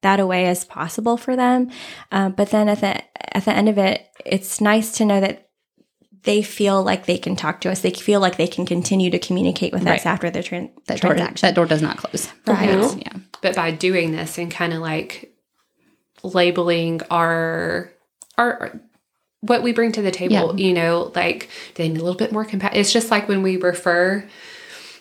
that 0.02 0.20
away 0.20 0.46
as 0.46 0.64
possible 0.64 1.16
for 1.16 1.34
them. 1.36 1.70
Um, 2.10 2.32
but 2.32 2.50
then 2.50 2.68
at 2.68 2.80
the 2.80 3.02
at 3.36 3.44
the 3.44 3.52
end 3.52 3.68
of 3.68 3.78
it, 3.78 4.06
it's 4.26 4.60
nice 4.60 4.92
to 4.92 5.04
know 5.04 5.20
that 5.20 5.48
they 6.24 6.42
feel 6.42 6.82
like 6.84 7.06
they 7.06 7.18
can 7.18 7.34
talk 7.34 7.60
to 7.62 7.70
us. 7.70 7.80
They 7.80 7.90
feel 7.90 8.20
like 8.20 8.36
they 8.36 8.46
can 8.46 8.64
continue 8.66 9.10
to 9.10 9.18
communicate 9.18 9.72
with 9.72 9.86
us 9.86 10.06
after 10.06 10.30
the 10.30 10.38
tran- 10.40 10.70
That 10.86 11.00
door, 11.00 11.14
that 11.14 11.54
door 11.54 11.66
does 11.66 11.82
not 11.82 11.96
close. 11.96 12.28
Right. 12.46 12.68
Yes, 12.68 12.96
Yeah. 12.96 13.12
but 13.40 13.56
by 13.56 13.72
doing 13.72 14.12
this 14.12 14.38
and 14.38 14.50
kind 14.50 14.72
of 14.72 14.80
like 14.80 15.34
labeling 16.22 17.00
our 17.10 17.90
our 18.38 18.80
what 19.40 19.62
we 19.64 19.72
bring 19.72 19.90
to 19.90 20.02
the 20.02 20.12
table 20.12 20.58
you 20.60 20.72
know 20.72 21.10
like 21.16 21.48
they 21.74 21.88
need 21.88 21.98
a 21.98 22.02
little 22.04 22.16
bit 22.16 22.30
more 22.30 22.44
compassion 22.44 22.78
it's 22.78 22.92
just 22.92 23.10
like 23.10 23.26
when 23.28 23.42
we 23.42 23.56
refer 23.56 24.24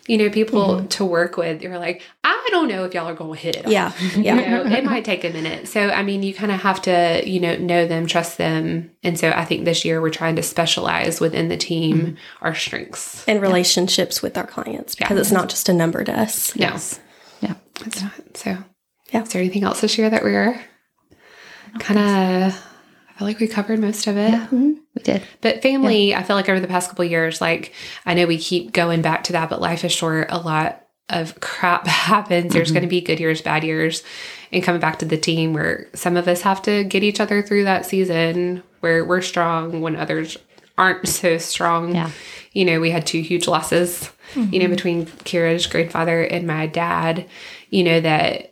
you 0.07 0.17
know 0.17 0.29
people 0.29 0.67
mm-hmm. 0.67 0.87
to 0.87 1.05
work 1.05 1.37
with 1.37 1.61
you're 1.61 1.77
like 1.77 2.01
i 2.23 2.47
don't 2.51 2.67
know 2.67 2.83
if 2.85 2.93
y'all 2.93 3.07
are 3.07 3.13
going 3.13 3.33
to 3.33 3.39
hit 3.39 3.55
it 3.55 3.65
off. 3.65 3.71
Yeah. 3.71 3.93
you 4.15 4.23
Yeah. 4.23 4.35
know 4.35 4.63
it 4.65 4.83
might 4.83 5.05
take 5.05 5.23
a 5.23 5.29
minute 5.29 5.67
so 5.67 5.89
i 5.89 6.01
mean 6.03 6.23
you 6.23 6.33
kind 6.33 6.51
of 6.51 6.59
have 6.61 6.81
to 6.83 7.21
you 7.25 7.39
know 7.39 7.55
know 7.57 7.85
them 7.87 8.07
trust 8.07 8.37
them 8.37 8.91
and 9.03 9.17
so 9.19 9.29
i 9.29 9.45
think 9.45 9.65
this 9.65 9.85
year 9.85 10.01
we're 10.01 10.09
trying 10.09 10.35
to 10.37 10.43
specialize 10.43 11.19
within 11.21 11.49
the 11.49 11.57
team 11.57 11.97
mm-hmm. 11.97 12.15
our 12.45 12.55
strengths 12.55 13.23
And 13.27 13.41
relationships 13.41 14.21
with 14.21 14.37
our 14.37 14.47
clients 14.47 14.95
because 14.95 15.17
it's 15.19 15.31
not 15.31 15.49
just 15.49 15.69
a 15.69 15.73
number 15.73 16.03
to 16.03 16.19
us. 16.19 16.55
no 16.55 16.67
Yes. 16.67 16.99
Yeah. 17.41 17.53
it's 17.85 18.01
not 18.01 18.13
so 18.35 18.57
Yeah. 19.11 19.23
is 19.23 19.29
there 19.29 19.41
anything 19.41 19.63
else 19.63 19.81
this 19.81 19.97
year 19.97 20.09
that 20.09 20.23
we're 20.23 20.59
kind 21.79 21.99
of 21.99 22.65
feel 23.21 23.27
like 23.27 23.39
we 23.39 23.47
covered 23.47 23.79
most 23.79 24.07
of 24.07 24.17
it 24.17 24.33
mm-hmm. 24.33 24.73
We 24.95 25.03
did. 25.03 25.21
But 25.41 25.61
family, 25.61 26.15
I 26.15 26.23
feel 26.23 26.35
like 26.35 26.49
over 26.49 26.59
the 26.59 26.67
past 26.67 26.89
couple 26.89 27.05
of 27.05 27.11
years, 27.11 27.39
like 27.39 27.71
I 28.03 28.15
know 28.15 28.25
we 28.25 28.39
keep 28.39 28.73
going 28.73 29.01
back 29.01 29.23
to 29.25 29.33
that, 29.33 29.49
but 29.49 29.61
life 29.61 29.85
is 29.85 29.91
short. 29.91 30.27
A 30.31 30.39
lot 30.39 30.85
of 31.07 31.39
crap 31.39 31.85
happens. 31.87 32.51
There's 32.51 32.69
mm-hmm. 32.69 32.73
going 32.73 32.83
to 32.83 32.89
be 32.89 32.99
good 32.99 33.19
years, 33.19 33.41
bad 33.41 33.63
years, 33.63 34.03
and 34.51 34.63
coming 34.63 34.81
back 34.81 34.99
to 34.99 35.05
the 35.05 35.17
team 35.17 35.53
where 35.53 35.87
some 35.93 36.17
of 36.17 36.27
us 36.27 36.41
have 36.41 36.63
to 36.63 36.83
get 36.83 37.03
each 37.03 37.19
other 37.19 37.41
through 37.41 37.65
that 37.65 37.85
season 37.85 38.63
where 38.79 39.05
we're 39.05 39.21
strong 39.21 39.81
when 39.81 39.95
others 39.95 40.35
aren't 40.77 41.07
so 41.07 41.37
strong. 41.37 41.93
Yeah. 41.93 42.09
You 42.51 42.65
know, 42.65 42.81
we 42.81 42.89
had 42.89 43.05
two 43.05 43.21
huge 43.21 43.47
losses, 43.47 44.11
you 44.35 44.41
know, 44.41 44.49
mm-hmm. 44.49 44.71
between 44.71 45.05
Kira's 45.05 45.67
grandfather 45.67 46.21
and 46.21 46.47
my 46.47 46.65
dad, 46.65 47.29
you 47.69 47.83
know, 47.83 48.01
that 48.01 48.50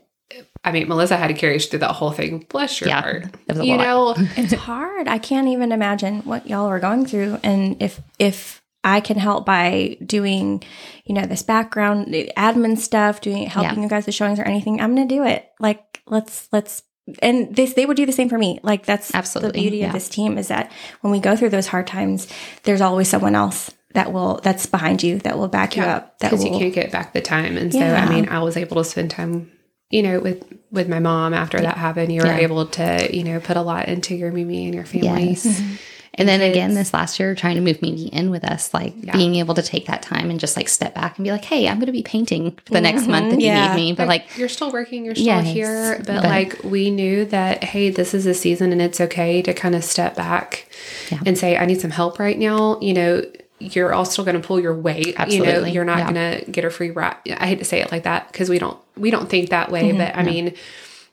I 0.64 0.72
mean, 0.72 0.88
Melissa 0.88 1.16
had 1.18 1.28
to 1.28 1.34
carry 1.34 1.56
us 1.56 1.66
through 1.68 1.80
that 1.80 1.92
whole 1.92 2.12
thing. 2.12 2.46
Bless 2.50 2.82
your 2.82 2.90
Yeah, 2.90 3.02
heart. 3.02 3.24
it 3.26 3.32
was 3.48 3.60
a 3.60 3.66
you 3.66 3.76
lot. 3.78 4.18
know, 4.18 4.28
it's 4.38 4.54
hard. 4.54 5.08
I 5.08 5.18
can't 5.18 5.48
even 5.48 5.72
imagine 5.72 6.20
what 6.22 6.48
y'all 6.50 6.68
are 6.68 6.80
going 6.80 7.06
through. 7.06 7.40
And 7.44 7.82
if 7.82 8.02
if 8.20 8.62
I 8.84 9.00
can 9.02 9.18
help 9.18 9.46
by 9.46 9.98
doing, 10.06 10.64
you 11.06 11.14
know, 11.16 11.26
this 11.26 11.44
background 11.44 12.14
the 12.14 12.32
admin 12.38 12.78
stuff, 12.78 13.22
doing 13.22 13.48
helping 13.48 13.78
Yeah. 13.78 13.84
you 13.84 13.90
guys 13.90 14.06
with 14.06 14.16
showings 14.16 14.40
or 14.40 14.44
anything, 14.44 14.80
I'm 14.82 14.96
gonna 14.96 15.08
do 15.08 15.24
it. 15.26 15.50
Like 15.60 16.02
let's 16.08 16.48
let's 16.52 16.84
and 17.24 17.56
this 17.56 17.74
they 17.74 17.86
would 17.86 17.98
do 17.98 18.06
the 18.06 18.12
same 18.12 18.30
for 18.30 18.38
me. 18.38 18.60
Like 18.62 18.86
that's 18.86 19.14
Absolutely, 19.16 19.60
the 19.60 19.64
beauty 19.64 19.78
yeah. 19.78 19.88
of 19.88 19.94
this 19.94 20.10
team 20.10 20.38
is 20.38 20.50
that 20.50 20.72
when 21.02 21.12
we 21.12 21.20
go 21.20 21.36
through 21.36 21.50
those 21.50 21.68
hard 21.68 21.88
times, 21.88 22.28
there's 22.64 22.82
always 22.82 23.08
someone 23.10 23.34
else 23.36 23.72
that 23.96 24.14
will 24.14 24.40
that's 24.44 24.66
behind 24.68 25.02
you 25.02 25.18
that 25.20 25.38
will 25.38 25.48
back 25.48 25.76
you 25.76 25.84
up. 25.84 26.20
That 26.20 26.30
because 26.32 26.46
you 26.46 26.52
can't 26.52 26.74
get 26.74 26.92
back 26.92 27.14
the 27.14 27.22
time 27.22 27.58
and 27.58 27.74
so 27.74 27.80
Yeah. 27.80 28.06
i 28.06 28.08
mean 28.08 28.30
i 28.30 28.38
was 28.38 28.56
able 28.56 28.78
to 28.78 28.84
spend 28.84 29.10
time 29.10 29.52
you 29.90 30.04
know 30.04 30.20
with 30.20 30.44
with 30.72 30.88
my 30.88 31.00
mom 31.00 31.34
after 31.34 31.60
that 31.60 31.78
happened 31.78 32.12
you 32.12 32.22
were 32.22 32.28
Yeah. 32.28 32.38
able 32.38 32.66
to 32.68 33.16
you 33.16 33.24
know 33.24 33.40
put 33.40 33.58
a 33.58 33.62
lot 33.62 33.88
into 33.88 34.16
your 34.16 34.32
mimi 34.32 34.66
and 34.66 34.76
your 34.76 34.86
family 34.86 35.30
Yes. 35.30 35.46
Mm-hmm. 35.46 35.76
And 36.16 36.28
then 36.28 36.42
again, 36.42 36.74
this 36.74 36.94
last 36.94 37.18
year, 37.18 37.34
trying 37.34 37.56
to 37.56 37.62
move 37.62 37.82
Mimi 37.82 38.08
in 38.08 38.30
with 38.30 38.44
us, 38.44 38.74
like 38.74 39.00
being 39.14 39.36
able 39.36 39.54
to 39.56 39.62
take 39.62 39.86
that 39.86 40.02
time 40.02 40.30
and 40.30 40.38
just 40.38 40.58
like 40.58 40.68
step 40.68 40.94
back 40.94 41.18
and 41.18 41.24
be 41.24 41.32
like, 41.32 41.46
hey, 41.46 41.66
I'm 41.70 41.78
going 41.78 41.86
to 41.86 41.94
be 41.94 42.04
painting 42.04 42.58
for 42.66 42.74
the 42.74 42.82
next 42.82 43.08
month 43.08 43.36
if 43.36 43.40
Yeah. 43.40 43.54
you 43.54 43.68
mm-hmm. 43.70 43.78
need 43.78 43.92
me. 43.92 43.94
But 43.94 44.10
like, 44.10 44.38
you're 44.38 44.50
still 44.50 44.70
working 44.70 45.06
you're 45.06 45.16
still 45.16 45.28
Yes, 45.28 45.48
here 45.48 45.96
but, 46.00 46.08
but- 46.08 46.24
like 46.26 46.62
we 46.64 46.92
knew 46.92 47.24
that 47.26 47.64
hey 47.64 47.90
this 47.90 48.14
is 48.14 48.26
a 48.26 48.34
season 48.34 48.74
and 48.74 48.82
it's 48.82 49.00
okay 49.00 49.42
to 49.44 49.54
kind 49.54 49.76
of 49.76 49.84
step 49.84 50.16
back 50.16 50.68
Yeah. 51.10 51.20
and 51.26 51.38
say 51.38 51.56
i 51.56 51.66
need 51.66 51.80
some 51.80 51.92
help 51.92 52.20
right 52.20 52.38
now 52.38 52.80
you 52.82 52.94
know 52.94 53.24
you're 53.60 53.94
all 53.94 54.06
still 54.06 54.26
going 54.26 54.40
to 54.42 54.46
pull 54.46 54.60
your 54.60 54.74
weight 54.76 55.16
you 55.28 55.44
know 55.44 55.66
you're 55.66 55.86
not 55.86 56.00
yeah. 56.00 56.12
going 56.12 56.46
to 56.46 56.52
get 56.52 56.66
a 56.66 56.70
free 56.70 56.92
ride 56.92 57.18
i 57.38 57.48
hate 57.48 57.60
to 57.60 57.66
say 57.66 57.82
it 57.82 57.92
like 57.92 58.04
that 58.04 58.32
because 58.32 58.50
we 58.50 58.60
don't 58.60 58.78
we 59.00 59.12
don't 59.12 59.30
think 59.30 59.50
that 59.50 59.72
way 59.72 59.90
Mm-hmm. 59.90 59.98
but 60.00 60.16
i 60.16 60.24
mean 60.24 60.54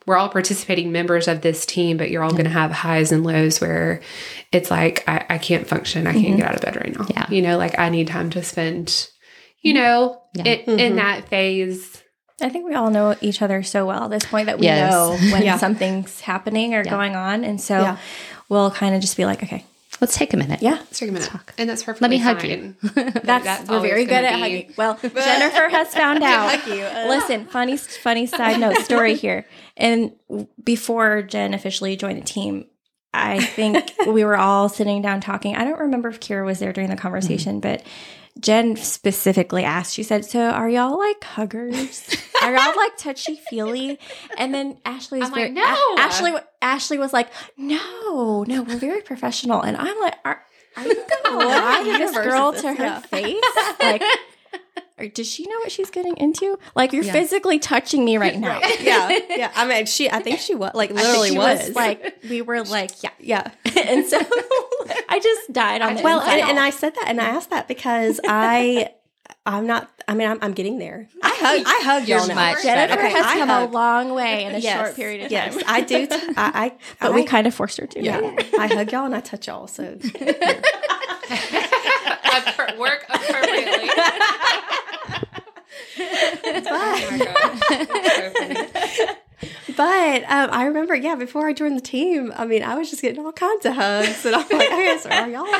we're 0.06 0.16
all 0.16 0.28
participating 0.28 0.92
members 0.92 1.26
of 1.26 1.40
this 1.40 1.66
team, 1.66 1.96
but 1.96 2.12
you're 2.12 2.22
all 2.22 2.30
going 2.30 2.44
to 2.44 2.50
have 2.50 2.70
highs 2.70 3.10
and 3.10 3.24
lows 3.24 3.60
where 3.60 4.00
it's 4.52 4.70
like, 4.70 5.02
I, 5.08 5.26
I 5.30 5.38
can't 5.38 5.66
function. 5.66 6.06
I 6.06 6.12
can't 6.12 6.36
get 6.36 6.46
out 6.48 6.54
of 6.54 6.60
bed 6.62 6.76
right 6.76 6.92
now. 6.96 7.00
Mm-hmm. 7.04 7.10
Yeah. 7.18 7.26
You 7.28 7.42
know, 7.42 7.58
like 7.58 7.76
I 7.76 7.88
need 7.88 8.06
time 8.06 8.30
to 8.30 8.42
spend, 8.44 9.08
you 9.62 9.74
know, 9.74 10.22
Yeah. 10.34 10.44
it, 10.46 10.68
in 10.68 10.94
that 10.94 11.28
phase. 11.28 12.04
I 12.40 12.50
think 12.50 12.66
we 12.68 12.74
all 12.76 12.90
know 12.92 13.16
each 13.20 13.42
other 13.42 13.64
so 13.64 13.84
well 13.84 14.04
at 14.04 14.10
this 14.10 14.24
point 14.24 14.46
that 14.46 14.60
we 14.60 14.66
Yes. 14.66 14.92
know 14.92 15.16
when 15.32 15.42
Yeah. 15.50 15.56
something's 15.58 16.20
happening 16.20 16.74
or 16.74 16.84
going 16.84 17.16
on. 17.16 17.42
And 17.42 17.60
so 17.60 17.80
Yeah. 17.80 17.96
we'll 18.48 18.70
kind 18.70 18.94
of 18.94 19.00
just 19.00 19.16
be 19.16 19.24
like, 19.24 19.42
okay, 19.42 19.64
let's 20.00 20.16
take 20.16 20.32
a 20.32 20.36
minute. 20.36 20.62
yeah, 20.62 20.74
Let's 20.74 20.98
take 20.98 21.08
a 21.08 21.12
minute. 21.12 21.30
And 21.58 21.68
that's 21.68 21.82
perfectly 21.82 22.04
Let 22.04 22.10
me 22.10 22.18
hug 22.18 22.40
fine. 22.40 22.76
that's, 23.24 23.68
we're 23.68 23.80
very 23.80 24.04
good 24.04 24.24
at 24.24 24.34
be- 24.34 24.40
hugging. 24.40 24.74
Well, 24.76 24.98
Jennifer 25.02 25.68
has 25.68 25.94
found 25.94 26.22
out. 26.22 26.66
Listen, 27.08 27.46
funny, 27.46 27.76
funny 27.76 28.26
side 28.26 28.60
note 28.60 28.78
story 28.78 29.14
here. 29.14 29.46
And 29.76 30.12
before 30.62 31.22
Jen 31.22 31.54
officially 31.54 31.96
joined 31.96 32.20
the 32.20 32.24
team, 32.24 32.66
I 33.12 33.40
think 33.40 33.92
we 34.06 34.24
were 34.24 34.36
all 34.36 34.68
sitting 34.68 35.00
down 35.00 35.20
talking. 35.20 35.56
I 35.56 35.64
don't 35.64 35.80
remember 35.80 36.08
if 36.08 36.20
Kira 36.20 36.44
was 36.44 36.58
there 36.58 36.72
during 36.72 36.90
the 36.90 36.96
conversation, 36.96 37.60
mm-hmm. 37.60 37.60
but 37.60 37.82
Jen 38.38 38.76
specifically 38.76 39.64
asked, 39.64 39.94
she 39.94 40.02
said, 40.02 40.24
So 40.24 40.40
are 40.40 40.68
y'all 40.68 40.98
like 40.98 41.24
huggers? 41.24 42.14
Are 42.46 42.54
y'all 42.56 42.76
like 42.76 42.96
touchy 42.96 43.36
feely? 43.36 43.98
And 44.38 44.54
then 44.54 44.78
Ashley 44.84 45.18
was 45.20 45.28
I'm 45.28 45.32
like, 45.32 45.52
very, 45.52 45.54
"No." 45.54 45.62
A- 45.96 46.00
Ashley, 46.00 46.32
Ashley 46.62 46.98
was 46.98 47.12
like, 47.12 47.28
No, 47.56 48.44
no, 48.46 48.62
we're 48.62 48.76
very 48.76 49.02
professional. 49.02 49.62
And 49.62 49.76
I'm 49.76 49.98
like, 50.00 50.14
Are, 50.24 50.42
are 50.76 50.86
you 50.86 51.04
gonna 51.24 51.36
lie 51.44 51.82
to 51.84 51.98
this 51.98 52.12
girl 52.16 52.52
to 52.52 52.72
her 52.74 52.84
Yeah. 52.84 53.00
face? 53.00 53.42
Like, 53.80 54.02
or 54.98 55.08
does 55.08 55.28
she 55.30 55.42
know 55.46 55.56
what 55.58 55.70
she's 55.70 55.90
getting 55.90 56.16
into? 56.16 56.58
Like, 56.74 56.94
you're 56.94 57.04
Yeah. 57.04 57.12
physically 57.12 57.58
touching 57.58 58.02
me 58.04 58.16
right 58.16 58.38
now. 58.38 58.60
yeah, 58.80 59.18
yeah. 59.28 59.52
I 59.54 59.66
mean, 59.66 59.84
she. 59.84 60.08
I 60.10 60.20
think 60.20 60.38
she 60.40 60.54
was 60.54 60.70
like 60.74 60.90
literally 60.90 61.30
she 61.30 61.38
was. 61.38 61.70
like 61.74 62.16
we 62.30 62.40
were 62.40 62.62
like 62.64 63.02
yeah 63.02 63.10
yeah. 63.20 63.50
and 63.76 64.06
so 64.06 64.18
i 65.08 65.20
just 65.22 65.52
died 65.52 65.82
on 65.82 65.96
the 65.96 66.02
Well, 66.02 66.20
and, 66.20 66.40
and 66.50 66.58
I 66.58 66.70
said 66.70 66.94
that, 66.94 67.04
and 67.08 67.20
I 67.20 67.26
asked 67.26 67.50
that 67.50 67.68
because 67.68 68.20
I, 68.26 68.92
I'm 69.46 69.66
not. 69.66 69.88
I 70.08 70.14
mean, 70.14 70.28
I'm, 70.28 70.38
I'm 70.42 70.52
getting 70.52 70.78
there. 70.78 71.08
I 71.22 71.36
hug. 71.40 71.62
I 71.66 71.80
hug 71.84 72.06
y'all 72.08 72.26
much 72.34 72.62
jennifer 72.62 72.94
Okay, 72.98 73.10
has 73.10 73.24
I 73.26 73.38
come 73.38 73.48
hug. 73.48 73.70
a 73.70 73.72
long 73.72 74.14
way 74.14 74.44
in 74.44 74.54
a 74.54 74.58
Yes, 74.58 74.78
short 74.86 74.96
period 74.96 75.24
of 75.24 75.30
time 75.30 75.52
Yes, 75.54 75.62
I 75.66 75.80
do. 75.80 76.06
T- 76.06 76.14
I, 76.36 76.38
I 76.66 76.72
but 77.00 77.12
I, 77.12 77.14
we 77.14 77.24
kind 77.24 77.46
of 77.46 77.54
forced 77.54 77.78
her 77.78 77.86
to 77.86 78.02
yeah. 78.02 78.20
I 78.58 78.66
hug 78.66 78.92
y'all 78.92 79.06
and 79.06 79.14
I 79.14 79.20
touch 79.20 79.46
y'all. 79.46 79.66
So 79.68 79.84
Appro- 82.36 82.76
work 82.78 83.04
appropriately. 83.08 83.88
oh 86.68 89.16
But 89.76 90.22
um, 90.24 90.50
I 90.52 90.64
remember, 90.64 90.94
yeah, 90.94 91.14
before 91.16 91.46
I 91.46 91.52
joined 91.52 91.76
the 91.76 91.82
team, 91.82 92.32
I 92.36 92.46
mean, 92.46 92.62
I 92.62 92.74
was 92.76 92.88
just 92.90 93.02
getting 93.02 93.24
all 93.24 93.32
kinds 93.32 93.66
of 93.66 93.74
hugs, 93.74 94.24
and 94.24 94.34
I'm 94.34 94.42
like, 94.48 94.72
okay, 94.72 94.98
so 95.00 95.10
are 95.10 95.28
y'all? 95.28 95.46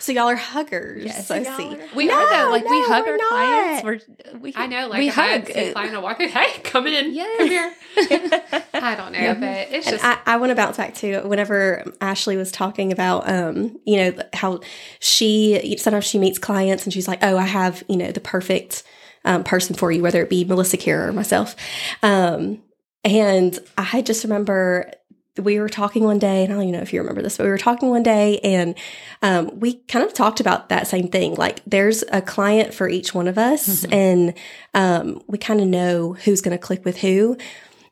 So 0.00 0.12
y'all 0.12 0.28
are 0.30 0.34
huggers. 0.36 1.04
Yes. 1.04 1.30
I 1.30 1.40
Y'all 1.40 1.58
see. 1.58 1.76
We 1.94 2.06
No, 2.06 2.14
are 2.14 2.30
though. 2.46 2.50
Like 2.52 2.64
we 2.64 2.80
no, 2.80 2.86
hug 2.88 3.04
we're 3.04 3.12
our 3.12 3.18
not. 3.18 3.28
clients. 3.28 3.84
We're 4.32 4.38
we 4.40 4.52
I 4.56 4.66
know. 4.66 4.88
Like 4.88 4.98
we 4.98 5.08
I 5.10 5.12
hug. 5.12 5.46
some 5.52 5.72
client 5.72 5.92
to 5.92 6.00
walk 6.00 6.18
hey, 6.22 6.60
come 6.62 6.86
in, 6.86 7.12
Yes. 7.12 7.36
come 7.36 7.48
here. 7.48 7.74
I 8.72 8.94
don't 8.94 9.12
know, 9.12 9.34
but 9.34 9.68
it's 9.70 9.86
And 9.86 9.98
just 9.98 10.02
I, 10.02 10.16
I 10.24 10.36
want 10.38 10.50
to 10.52 10.56
bounce 10.56 10.78
back 10.78 10.94
to 10.96 11.20
whenever 11.28 11.84
Ashley 12.00 12.38
was 12.38 12.50
talking 12.50 12.92
about, 12.92 13.28
um, 13.28 13.78
you 13.84 13.98
know, 13.98 14.18
how 14.32 14.60
she 15.00 15.76
sometimes 15.78 16.06
she 16.06 16.18
meets 16.18 16.38
clients 16.38 16.84
and 16.84 16.94
she's 16.94 17.06
like, 17.06 17.18
"Oh, 17.22 17.36
I 17.36 17.44
have 17.44 17.84
you 17.86 17.98
know 17.98 18.10
the 18.10 18.20
perfect 18.20 18.84
um, 19.26 19.44
person 19.44 19.76
for 19.76 19.92
you," 19.92 20.00
whether 20.02 20.22
it 20.22 20.30
be 20.30 20.44
Melissa 20.46 20.78
Kira 20.78 21.08
or 21.08 21.12
myself. 21.12 21.54
Um, 22.02 22.62
and 23.04 23.58
I 23.76 24.02
just 24.02 24.24
remember 24.24 24.92
we 25.36 25.58
were 25.58 25.68
talking 25.68 26.04
one 26.04 26.18
day, 26.18 26.44
and 26.44 26.52
I 26.52 26.56
don't 26.56 26.64
even 26.64 26.74
know 26.74 26.82
if 26.82 26.92
you 26.92 27.00
remember 27.00 27.22
this, 27.22 27.36
but 27.36 27.44
we 27.44 27.50
were 27.50 27.58
talking 27.58 27.88
one 27.88 28.02
day, 28.02 28.40
and 28.40 28.74
um, 29.22 29.58
we 29.58 29.74
kind 29.88 30.04
of 30.04 30.12
talked 30.12 30.40
about 30.40 30.68
that 30.68 30.86
same 30.86 31.08
thing. 31.08 31.34
Like, 31.34 31.62
there's 31.66 32.04
a 32.12 32.20
client 32.20 32.74
for 32.74 32.88
each 32.88 33.14
one 33.14 33.28
of 33.28 33.38
us, 33.38 33.84
and 33.84 34.34
um, 34.74 35.22
we 35.28 35.38
kind 35.38 35.60
of 35.60 35.68
know 35.68 36.14
who's 36.14 36.40
going 36.40 36.56
to 36.56 36.62
click 36.62 36.84
with 36.84 36.98
who. 36.98 37.36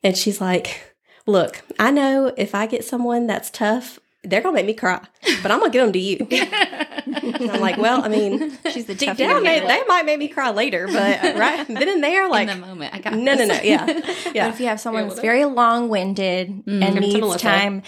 And 0.02 0.16
she's 0.16 0.40
like, 0.40 0.88
Look, 1.28 1.62
I 1.78 1.90
know 1.90 2.32
if 2.38 2.54
I 2.54 2.66
get 2.66 2.86
someone 2.86 3.26
that's 3.26 3.50
tough, 3.50 3.98
they're 4.24 4.40
gonna 4.40 4.54
make 4.54 4.64
me 4.64 4.72
cry, 4.72 4.98
but 5.42 5.50
I'm 5.50 5.60
gonna 5.60 5.70
give 5.70 5.84
them 5.84 5.92
to 5.92 5.98
you. 5.98 6.26
And 7.14 7.50
I'm 7.50 7.60
like, 7.60 7.76
well, 7.78 8.04
I 8.04 8.08
mean, 8.08 8.56
She's 8.72 8.86
the 8.86 8.94
deep 8.94 9.16
down, 9.16 9.42
they, 9.44 9.60
they 9.60 9.82
might 9.86 10.04
make 10.04 10.18
me 10.18 10.28
cry 10.28 10.50
later, 10.50 10.86
but 10.86 10.94
right 11.36 11.66
then 11.66 11.88
and 11.88 12.02
there, 12.02 12.28
like, 12.28 12.48
in 12.48 12.60
the 12.60 12.66
moment. 12.66 12.94
I 12.94 12.98
got 13.00 13.14
no, 13.14 13.34
no, 13.34 13.44
no, 13.44 13.46
this. 13.54 13.64
yeah, 13.64 13.86
But 14.24 14.34
yeah, 14.34 14.48
if 14.48 14.60
you 14.60 14.66
have 14.66 14.80
someone 14.80 15.04
Yeah, 15.04 15.08
that's 15.10 15.20
very 15.20 15.44
long 15.44 15.88
winded 15.88 16.64
mm. 16.66 16.82
and 16.84 16.94
Give 16.94 16.96
'em 16.96 17.02
to 17.02 17.20
needs 17.20 17.42
time, 17.42 17.82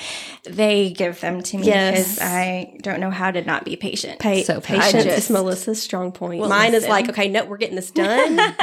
they 0.45 0.91
give 0.91 1.21
them 1.21 1.43
to 1.43 1.59
me 1.59 1.67
Yes. 1.67 2.15
because 2.15 2.19
I 2.21 2.77
don't 2.83 3.01
know 3.01 3.11
how 3.11 3.31
to 3.31 3.43
not 3.45 3.65
be 3.65 3.77
patient. 3.77 4.19
Pa- 4.21 4.43
So 4.43 4.61
patience 4.61 5.05
just- 5.05 5.19
is 5.19 5.31
Melissa's 5.31 5.81
strong 5.83 6.13
point. 6.13 6.41
Well, 6.41 6.49
Mine 6.49 6.75
is 6.75 6.87
like, 6.89 7.09
okay, 7.11 7.29
no, 7.29 7.45
we're 7.45 7.57
getting 7.59 7.77
this 7.77 7.91
done. 7.91 8.39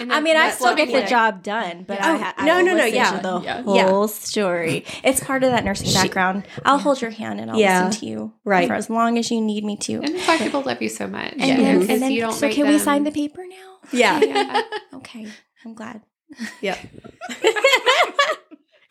I 0.00 0.20
mean, 0.20 0.36
I 0.36 0.50
still 0.50 0.74
get 0.74 0.88
the 0.88 1.00
like. 1.00 1.08
job 1.08 1.42
done, 1.42 1.84
but 1.86 1.98
Yeah. 1.98 2.06
I, 2.06 2.14
oh, 2.14 2.18
ha- 2.18 2.34
Oh, 2.38 2.42
I 2.42 2.46
no, 2.46 2.60
no, 2.62 2.76
no, 2.76 2.84
yeah. 2.84 3.10
to 3.16 3.22
the 3.22 3.40
Yeah. 3.42 3.62
whole 3.88 4.08
story. 4.08 4.84
It's 5.04 5.20
part 5.20 5.44
of 5.44 5.50
that 5.50 5.64
nursing 5.64 5.92
background. 5.92 6.44
I'll 6.64 6.78
hold 6.78 7.00
your 7.00 7.10
hand 7.10 7.40
and 7.40 7.50
I'll 7.50 7.58
Yeah. 7.58 7.86
listen 7.86 8.00
to 8.00 8.06
you 8.06 8.32
Right. 8.44 8.66
for 8.68 8.74
as 8.74 8.88
long 8.90 9.18
as 9.18 9.30
you 9.30 9.40
need 9.40 9.51
me 9.60 9.76
to. 9.76 9.94
And 9.94 10.10
it's 10.10 10.26
why 10.26 10.38
people 10.38 10.62
love 10.62 10.80
you 10.80 10.88
so 10.88 11.06
much. 11.06 11.32
And 11.32 11.40
then, 11.40 11.80
mm-hmm. 11.80 11.90
and 11.90 12.02
then 12.02 12.12
you 12.12 12.20
don't 12.20 12.32
so 12.32 12.46
make 12.46 12.54
can 12.54 12.66
we 12.66 12.78
sign 12.78 13.04
the 13.04 13.12
paper 13.12 13.44
now? 13.46 13.78
yeah, 13.92 14.20
Yeah. 14.24 14.62
Okay, 14.94 15.28
I'm 15.64 15.74
glad. 15.74 16.02
yeah. 16.60 16.78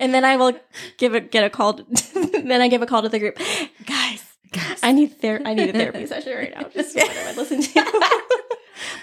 And 0.01 0.15
then 0.15 0.25
I 0.25 0.35
will 0.35 0.53
give 0.97 1.13
it 1.13 1.31
get 1.31 1.43
a 1.43 1.49
call. 1.49 1.75
To, 1.75 1.85
then 2.43 2.59
I 2.59 2.67
give 2.67 2.81
a 2.81 2.87
call 2.87 3.03
to 3.03 3.09
the 3.09 3.19
group, 3.19 3.37
guys. 3.85 4.23
Guys. 4.51 4.79
I 4.83 4.91
need 4.91 5.21
ther- 5.21 5.41
I 5.45 5.53
need 5.53 5.69
a 5.69 5.73
therapy 5.73 6.05
session 6.07 6.35
right 6.35 6.53
now. 6.53 6.67
Just 6.69 6.95
what 6.95 7.09
I 7.09 7.33
listen 7.35 7.61
to. 7.61 8.13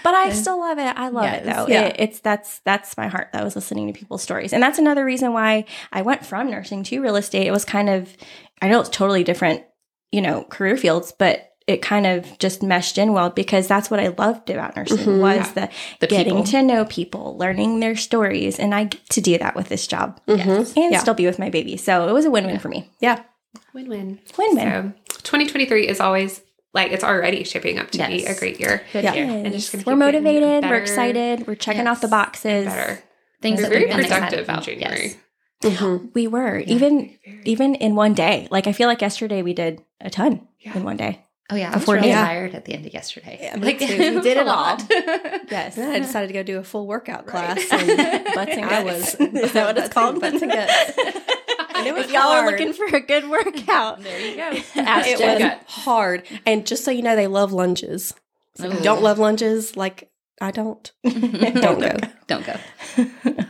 but 0.03 0.13
I 0.13 0.31
still 0.33 0.59
love 0.59 0.77
it. 0.77 0.95
I 0.95 1.07
love 1.07 1.33
it 1.33 1.45
though. 1.45 1.67
Yeah. 1.67 1.85
It, 1.85 1.95
it's 1.99 2.19
that's 2.19 2.59
that's 2.59 2.97
my 2.97 3.07
heart. 3.07 3.29
That 3.31 3.43
was 3.43 3.55
listening 3.55 3.87
to 3.87 3.97
people's 3.97 4.21
stories, 4.21 4.53
and 4.53 4.61
that's 4.61 4.77
another 4.77 5.03
reason 5.05 5.33
why 5.33 5.65
I 5.91 6.01
went 6.01 6.25
from 6.25 6.51
nursing 6.51 6.83
to 6.83 7.01
real 7.01 7.15
estate. 7.15 7.47
It 7.47 7.51
was 7.51 7.65
kind 7.65 7.89
of 7.89 8.15
I 8.61 8.67
know 8.67 8.81
it's 8.81 8.89
totally 8.89 9.23
different, 9.23 9.63
you 10.11 10.21
know, 10.21 10.43
career 10.43 10.75
fields, 10.77 11.13
but 11.17 11.48
it 11.69 11.81
kind 11.81 12.05
of 12.07 12.37
just 12.39 12.63
meshed 12.63 12.97
in 12.97 13.13
well 13.13 13.29
because 13.29 13.67
that's 13.67 13.89
what 13.91 13.99
I 13.99 14.07
loved 14.17 14.49
about 14.49 14.75
nursing 14.75 14.97
Mhm. 14.97 15.19
was 15.21 15.37
Yeah. 15.37 15.51
the, 15.53 15.69
The 15.99 16.07
getting 16.07 16.33
people. 16.43 16.43
to 16.51 16.63
know 16.63 16.85
people, 16.85 17.37
learning 17.37 17.79
their 17.79 17.95
stories, 17.95 18.57
and 18.59 18.73
I 18.73 18.85
get 18.85 19.07
to 19.09 19.21
do 19.21 19.37
that 19.37 19.55
with 19.55 19.69
this 19.69 19.85
job 19.87 20.19
Mhm. 20.27 20.75
and 20.75 20.91
Yeah. 20.93 20.99
still 20.99 21.13
be 21.13 21.25
with 21.27 21.37
my 21.39 21.49
baby. 21.49 21.77
So 21.77 22.07
it 22.09 22.13
was 22.13 22.25
a 22.25 22.31
win-win 22.31 22.55
Yeah. 22.55 22.59
for 22.59 22.69
me. 22.69 22.89
yeah. 22.99 23.19
Win-win. 23.73 24.19
Win-win. 24.37 24.93
So 25.11 25.19
2023 25.23 25.87
is 25.87 25.99
always 25.99 26.41
like 26.73 26.91
it's 26.91 27.03
already 27.03 27.43
shaping 27.43 27.79
up 27.79 27.89
to 27.91 27.97
be 28.07 28.25
a 28.25 28.35
great 28.35 28.59
year. 28.59 28.81
Good 28.93 29.03
Yeah. 29.03 29.13
year. 29.13 29.25
And 29.25 29.47
it's 29.53 29.69
gonna 29.69 29.83
we're 29.87 29.95
motivated. 29.95 30.63
We're 30.69 30.75
excited. 30.75 31.47
We're 31.47 31.55
checking 31.55 31.85
Yes. 31.85 31.91
off 31.97 32.01
the 32.01 32.07
boxes. 32.07 32.65
Better. 32.65 32.99
Things 33.41 33.59
You're 33.61 33.69
very 33.69 33.85
productive 33.87 34.49
in. 34.49 34.61
January. 34.61 35.13
Yes. 35.63 35.77
Mhm. 35.79 36.09
We 36.13 36.27
were 36.27 36.59
even 36.59 37.11
even 37.45 37.75
in 37.75 37.95
one 37.95 38.13
day. 38.13 38.47
Like 38.51 38.67
I 38.67 38.71
feel 38.71 38.87
like 38.87 39.01
yesterday 39.01 39.41
we 39.41 39.53
did 39.53 39.81
a 40.01 40.09
ton 40.09 40.47
in 40.63 40.83
one 40.83 40.97
day. 40.97 41.19
Oh 41.51 41.55
yeah, 41.55 41.69
I 41.71 41.73
was 41.73 41.81
Before 41.81 41.95
really 41.95 42.09
dinner. 42.09 42.21
tired 42.25 42.53
at 42.55 42.65
the 42.65 42.73
end 42.73 42.85
of 42.85 42.93
yesterday. 42.93 43.39
Yeah, 43.41 43.55
me 43.55 43.73
too. 43.79 43.85
We 44.15 44.21
did 44.21 44.37
a 44.37 44.41
it 44.41 44.47
all. 44.47 44.55
lot. 44.55 44.83
Yes, 45.49 45.77
And 45.77 45.91
I 45.93 45.99
decided 45.99 46.27
to 46.27 46.33
go 46.33 46.43
do 46.43 46.59
a 46.59 46.63
full 46.63 46.85
workout 46.85 47.25
class. 47.25 47.57
Right. 47.71 47.89
And 47.99 48.23
Butts 48.35 48.51
and 48.55 48.65
I 48.65 48.83
guts. 48.83 49.15
was 49.19 49.33
Is 49.33 49.51
that 49.53 49.65
what 49.65 49.77
it's 49.77 49.87
butts 49.87 49.93
called? 49.93 50.13
and- 50.13 50.21
Butts 50.21 50.41
and 50.43 50.51
guts. 50.51 50.93
And 51.75 51.87
it 51.87 51.93
was 51.93 52.05
if 52.05 52.11
y'all 52.11 52.23
are 52.27 52.45
looking 52.51 52.73
for 52.73 52.85
a 52.95 52.99
good 52.99 53.29
workout, 53.29 54.03
there 54.03 54.19
you 54.19 54.35
go. 54.35 54.51
ask 54.81 55.07
it 55.07 55.17
Jen. 55.17 55.41
was 55.41 55.57
hard. 55.67 56.23
And 56.45 56.67
just 56.67 56.83
so 56.85 56.91
you 56.91 57.01
know, 57.01 57.15
they 57.15 57.27
love 57.27 57.51
lunges. 57.53 58.13
So 58.55 58.67
if 58.67 58.73
you 58.75 58.81
don't 58.81 59.01
love 59.01 59.17
lunges 59.17 59.75
like 59.77 60.09
I 60.41 60.51
don't. 60.51 60.91
Don't 61.03 61.79
go. 61.81 61.95
Don't 62.27 62.45
go. 62.45 62.55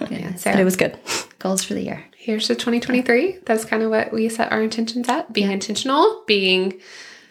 Yeah, 0.09 0.35
so 0.35 0.51
But 0.51 0.59
it 0.59 0.63
was 0.63 0.75
good. 0.75 0.97
goals 1.39 1.63
for 1.63 1.73
the 1.73 1.81
year. 1.83 2.05
Here's 2.17 2.47
the 2.47 2.55
2023. 2.55 3.39
That's 3.45 3.65
kind 3.65 3.83
of 3.83 3.89
what 3.89 4.12
we 4.13 4.29
set 4.29 4.51
our 4.51 4.62
intentions 4.62 5.07
at. 5.09 5.31
Being 5.33 5.51
intentional, 5.51 6.23
being 6.27 6.79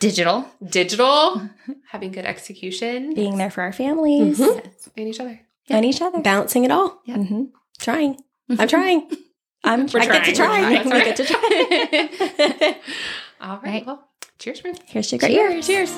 Digital. 0.01 0.49
digital, 0.65 1.43
having 1.91 2.13
good 2.13 2.25
execution, 2.25 3.15
being 3.15 3.37
there 3.39 3.51
for 3.51 3.63
our 3.63 3.73
families 3.73 4.39
Mhm. 4.39 4.65
and 4.97 5.09
each 5.09 5.19
other. 5.21 5.41
and 5.69 5.85
each 5.85 6.01
other. 6.01 6.21
Balancing 6.21 6.65
it 6.65 6.71
all. 6.71 7.01
Yeah. 7.05 7.17
hmm 7.17 7.45
Trying. 7.81 8.21
I'm 8.59 8.69
trying. 8.69 9.11
I'm 9.65 9.87
We're 9.87 10.01
I 10.01 10.07
get 10.07 10.25
to 10.27 10.33
trying. 10.35 10.83
try. 10.83 10.85
We're 10.85 10.99
We 10.99 11.05
get 11.05 11.17
to 11.17 11.25
try. 11.25 12.79
All 13.41 13.57
right. 13.57 13.63
Right. 13.65 13.87
Well, 13.87 14.09
cheers, 14.39 14.61
friends. 14.61 14.81
Here's 14.87 15.09
to 15.09 15.19
great 15.19 15.33
year. 15.33 15.61
Cheers. 15.63 15.93